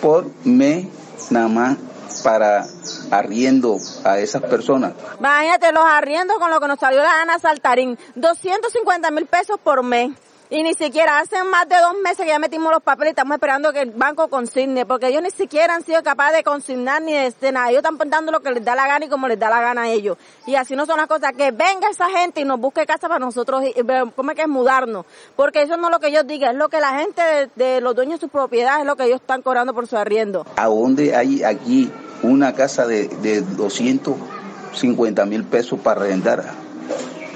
por 0.00 0.26
mes 0.44 0.86
nada 1.30 1.48
más 1.48 1.76
para 2.22 2.66
arriendo 3.10 3.80
a 4.04 4.18
esas 4.18 4.42
personas. 4.42 4.92
Imagínate 5.18 5.72
los 5.72 5.84
arriendos 5.84 6.38
con 6.38 6.50
lo 6.50 6.60
que 6.60 6.68
nos 6.68 6.78
salió 6.78 7.02
la 7.02 7.22
Ana 7.22 7.38
Saltarín, 7.38 7.98
250 8.16 9.10
mil 9.10 9.26
pesos 9.26 9.58
por 9.62 9.82
mes. 9.82 10.10
Y 10.50 10.62
ni 10.62 10.72
siquiera, 10.72 11.18
hace 11.18 11.44
más 11.44 11.68
de 11.68 11.76
dos 11.76 12.00
meses 12.02 12.24
que 12.24 12.28
ya 12.28 12.38
metimos 12.38 12.72
los 12.72 12.82
papeles 12.82 13.10
y 13.10 13.12
estamos 13.12 13.34
esperando 13.34 13.70
que 13.70 13.82
el 13.82 13.90
banco 13.90 14.28
consigne, 14.28 14.86
porque 14.86 15.08
ellos 15.08 15.22
ni 15.22 15.30
siquiera 15.30 15.74
han 15.74 15.84
sido 15.84 16.02
capaces 16.02 16.38
de 16.38 16.42
consignar 16.42 17.02
ni 17.02 17.12
de, 17.12 17.52
nada. 17.52 17.68
Ellos 17.68 17.82
están 17.84 18.08
dando 18.08 18.32
lo 18.32 18.40
que 18.40 18.52
les 18.52 18.64
da 18.64 18.74
la 18.74 18.86
gana 18.86 19.04
y 19.04 19.08
como 19.10 19.28
les 19.28 19.38
da 19.38 19.50
la 19.50 19.60
gana 19.60 19.82
a 19.82 19.88
ellos. 19.88 20.16
Y 20.46 20.54
así 20.54 20.74
no 20.74 20.86
son 20.86 20.96
las 20.96 21.06
cosas. 21.06 21.32
Que 21.36 21.50
venga 21.50 21.90
esa 21.90 22.08
gente 22.08 22.40
y 22.40 22.44
nos 22.46 22.58
busque 22.58 22.86
casa 22.86 23.08
para 23.08 23.18
nosotros, 23.18 23.62
y, 23.62 23.74
¿cómo 24.16 24.30
es 24.30 24.36
que 24.36 24.42
es 24.42 24.48
mudarnos? 24.48 25.04
Porque 25.36 25.60
eso 25.60 25.76
no 25.76 25.88
es 25.88 25.92
lo 25.92 26.00
que 26.00 26.08
ellos 26.08 26.26
digan, 26.26 26.52
es 26.52 26.56
lo 26.56 26.70
que 26.70 26.80
la 26.80 26.98
gente 26.98 27.50
de, 27.54 27.82
los 27.82 27.94
dueños 27.94 28.18
de 28.18 28.20
sus 28.20 28.30
propiedades, 28.30 28.80
es 28.80 28.86
lo 28.86 28.96
que 28.96 29.04
ellos 29.04 29.20
están 29.20 29.42
cobrando 29.42 29.74
por 29.74 29.86
su 29.86 29.98
arriendo. 29.98 30.46
¿A 30.56 30.64
dónde 30.64 31.14
hay 31.14 31.42
aquí 31.44 31.92
una 32.22 32.54
casa 32.54 32.86
de, 32.86 33.08
de 33.08 33.42
250 33.42 35.26
mil 35.26 35.44
pesos 35.44 35.78
para 35.78 36.00
arrendar? 36.00 36.42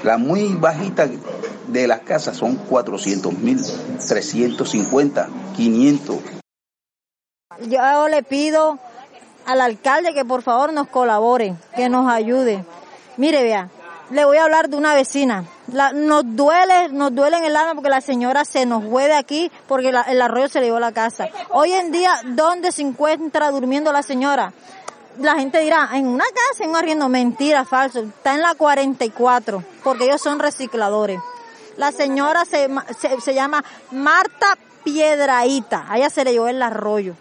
La 0.03 0.17
muy 0.17 0.55
bajita 0.55 1.07
de 1.67 1.87
las 1.87 2.01
casas 2.01 2.37
son 2.37 2.55
400 2.55 3.33
mil, 3.33 3.59
350, 4.07 5.29
500. 5.55 6.17
Yo 7.67 8.07
le 8.07 8.23
pido 8.23 8.79
al 9.45 9.61
alcalde 9.61 10.13
que 10.13 10.25
por 10.25 10.41
favor 10.41 10.73
nos 10.73 10.87
colabore, 10.87 11.55
que 11.75 11.89
nos 11.89 12.09
ayude. 12.11 12.65
Mire, 13.17 13.43
vea, 13.43 13.69
le 14.09 14.25
voy 14.25 14.37
a 14.37 14.43
hablar 14.43 14.69
de 14.69 14.77
una 14.77 14.95
vecina. 14.95 15.45
nos 15.93 16.23
duele, 16.35 16.89
nos 16.89 17.13
duele 17.13 17.37
en 17.37 17.45
el 17.45 17.55
alma 17.55 17.75
porque 17.75 17.89
la 17.89 18.01
señora 18.01 18.45
se 18.45 18.65
nos 18.65 18.83
fue 18.83 19.13
aquí 19.13 19.51
porque 19.67 19.89
el 19.89 20.21
arroyo 20.21 20.49
se 20.49 20.59
le 20.59 20.67
llevó 20.67 20.79
la 20.79 20.91
casa. 20.91 21.29
Hoy 21.49 21.71
en 21.73 21.91
día, 21.91 22.11
¿dónde 22.25 22.71
se 22.71 22.81
encuentra 22.81 23.51
durmiendo 23.51 23.91
la 23.91 24.03
señora? 24.03 24.53
La 25.19 25.35
gente 25.35 25.59
dirá, 25.59 25.89
en 25.93 26.07
una 26.07 26.25
casa, 26.25 26.63
en 26.63 26.71
un 26.71 26.75
arriendo, 26.75 27.07
mentira, 27.07 27.65
falso. 27.65 27.99
Está 27.99 28.33
en 28.33 28.41
la 28.41 28.55
44, 28.55 29.63
porque 29.83 30.05
ellos 30.05 30.21
son 30.21 30.39
recicladores. 30.39 31.19
La 31.77 31.91
señora 31.91 32.45
se, 32.45 32.69
se, 33.21 33.33
llama 33.33 33.63
Marta 33.91 34.57
Piedraíta. 34.83 35.85
A 35.89 35.97
ella 35.97 36.09
se 36.09 36.23
le 36.23 36.33
llevó 36.33 36.47
el 36.47 36.61
arroyo. 36.61 37.15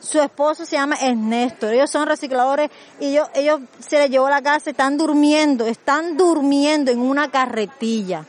Su 0.00 0.20
esposo 0.20 0.64
se 0.66 0.76
llama 0.76 0.96
Ernesto. 0.96 1.68
Ellos 1.68 1.90
son 1.90 2.06
recicladores 2.08 2.70
y 2.98 3.18
ellos, 3.34 3.60
se 3.86 3.98
les 3.98 4.10
llevó 4.10 4.28
la 4.28 4.42
casa, 4.42 4.70
están 4.70 4.96
durmiendo, 4.98 5.66
están 5.66 6.16
durmiendo 6.16 6.90
en 6.90 7.00
una 7.00 7.30
carretilla. 7.30 8.24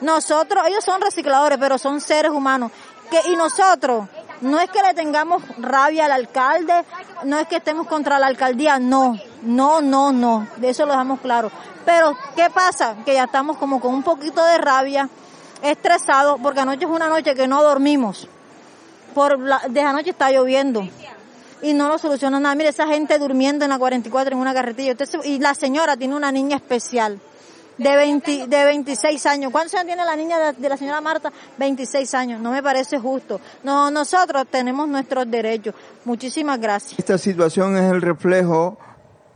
Nosotros, 0.00 0.66
ellos 0.66 0.84
son 0.84 1.00
recicladores, 1.00 1.58
pero 1.58 1.78
son 1.78 2.00
seres 2.00 2.32
humanos. 2.32 2.72
Que, 3.10 3.30
y 3.30 3.36
nosotros, 3.36 4.08
no 4.40 4.60
es 4.60 4.70
que 4.70 4.82
le 4.82 4.94
tengamos 4.94 5.42
rabia 5.58 6.06
al 6.06 6.12
alcalde, 6.12 6.84
no 7.24 7.38
es 7.38 7.48
que 7.48 7.56
estemos 7.56 7.86
contra 7.86 8.18
la 8.18 8.26
alcaldía, 8.26 8.78
no, 8.78 9.18
no, 9.42 9.80
no, 9.80 10.12
no, 10.12 10.46
de 10.56 10.70
eso 10.70 10.86
lo 10.86 10.92
dejamos 10.92 11.20
claro. 11.20 11.50
Pero, 11.84 12.16
¿qué 12.34 12.48
pasa? 12.50 12.96
Que 13.04 13.14
ya 13.14 13.24
estamos 13.24 13.56
como 13.58 13.80
con 13.80 13.94
un 13.94 14.02
poquito 14.02 14.44
de 14.44 14.58
rabia, 14.58 15.08
estresados, 15.62 16.40
porque 16.42 16.60
anoche 16.60 16.84
es 16.84 16.90
una 16.90 17.08
noche 17.08 17.34
que 17.34 17.46
no 17.46 17.62
dormimos. 17.62 18.28
Por 19.14 19.38
la, 19.38 19.60
desde 19.68 19.86
anoche 19.86 20.10
está 20.10 20.30
lloviendo 20.30 20.88
y 21.62 21.72
no 21.72 21.88
lo 21.88 21.98
soluciona 21.98 22.40
nada. 22.40 22.54
Mire, 22.54 22.70
esa 22.70 22.86
gente 22.86 23.18
durmiendo 23.18 23.64
en 23.64 23.70
la 23.70 23.78
44 23.78 24.34
en 24.34 24.40
una 24.40 24.52
carretilla. 24.52 24.94
y 25.24 25.38
la 25.38 25.54
señora 25.54 25.96
tiene 25.96 26.16
una 26.16 26.32
niña 26.32 26.56
especial 26.56 27.20
de, 27.78 27.96
20, 27.96 28.46
de 28.46 28.64
26 28.64 29.26
años. 29.26 29.52
¿Cuántos 29.52 29.74
años 29.74 29.86
tiene 29.86 30.04
la 30.04 30.16
niña 30.16 30.52
de, 30.52 30.68
la 30.68 30.76
señora 30.76 31.00
Marta? 31.00 31.32
26 31.58 32.14
años. 32.14 32.40
No 32.40 32.50
me 32.50 32.62
parece 32.62 32.98
justo. 32.98 33.40
No, 33.62 33.90
nosotros 33.90 34.46
tenemos 34.50 34.88
nuestros 34.88 35.30
derechos. 35.30 35.74
Muchísimas 36.04 36.60
gracias. 36.60 36.98
Esta 36.98 37.18
situación 37.18 37.76
es 37.76 37.90
el 37.90 38.02
reflejo 38.02 38.78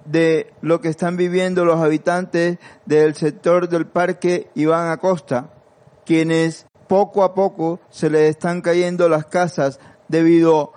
de 0.05 0.53
lo 0.63 0.81
que 0.81 0.89
están 0.89 1.17
viviendo 1.17 1.65
los 1.65 1.81
habitantes 1.81 2.59
del 2.87 3.15
sector 3.15 3.69
del 3.69 3.87
parque 3.87 4.51
Iván 4.55 4.91
Acosta, 4.91 5.51
quienes 6.07 6.67
poco 6.89 7.23
a 7.23 7.35
poco 7.35 7.81
se 7.91 8.09
les 8.09 8.31
están 8.31 8.63
cayendo 8.63 9.09
las 9.09 9.27
casas 9.27 9.79
debido 10.09 10.73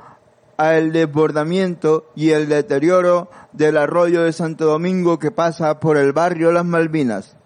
al 0.58 0.92
desbordamiento 0.92 2.12
y 2.16 2.32
el 2.32 2.50
deterioro 2.50 3.32
del 3.54 3.78
arroyo 3.78 4.24
de 4.24 4.34
Santo 4.34 4.66
Domingo 4.66 5.18
que 5.18 5.32
pasa 5.32 5.80
por 5.80 5.98
el 5.98 6.12
barrio 6.12 6.52
Las 6.52 6.66
Malvinas. 6.66 7.38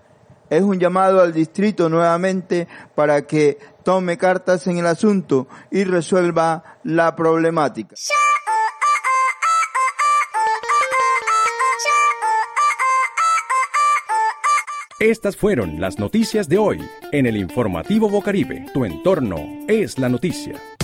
Es 0.49 0.61
un 0.61 0.79
llamado 0.79 1.21
al 1.21 1.33
distrito 1.33 1.89
nuevamente 1.89 2.67
para 2.93 3.25
que 3.25 3.57
tome 3.83 4.17
cartas 4.17 4.67
en 4.67 4.77
el 4.77 4.87
asunto 4.87 5.47
y 5.71 5.83
resuelva 5.83 6.79
la 6.83 7.15
problemática. 7.15 7.95
Estas 14.99 15.35
fueron 15.35 15.81
las 15.81 15.99
noticias 15.99 16.47
de 16.47 16.57
hoy 16.57 16.81
en 17.11 17.25
el 17.25 17.35
informativo 17.35 18.09
Bocaribe. 18.09 18.65
Tu 18.73 18.85
entorno 18.85 19.45
es 19.67 19.99
la 19.99 20.07
noticia. 20.07 20.74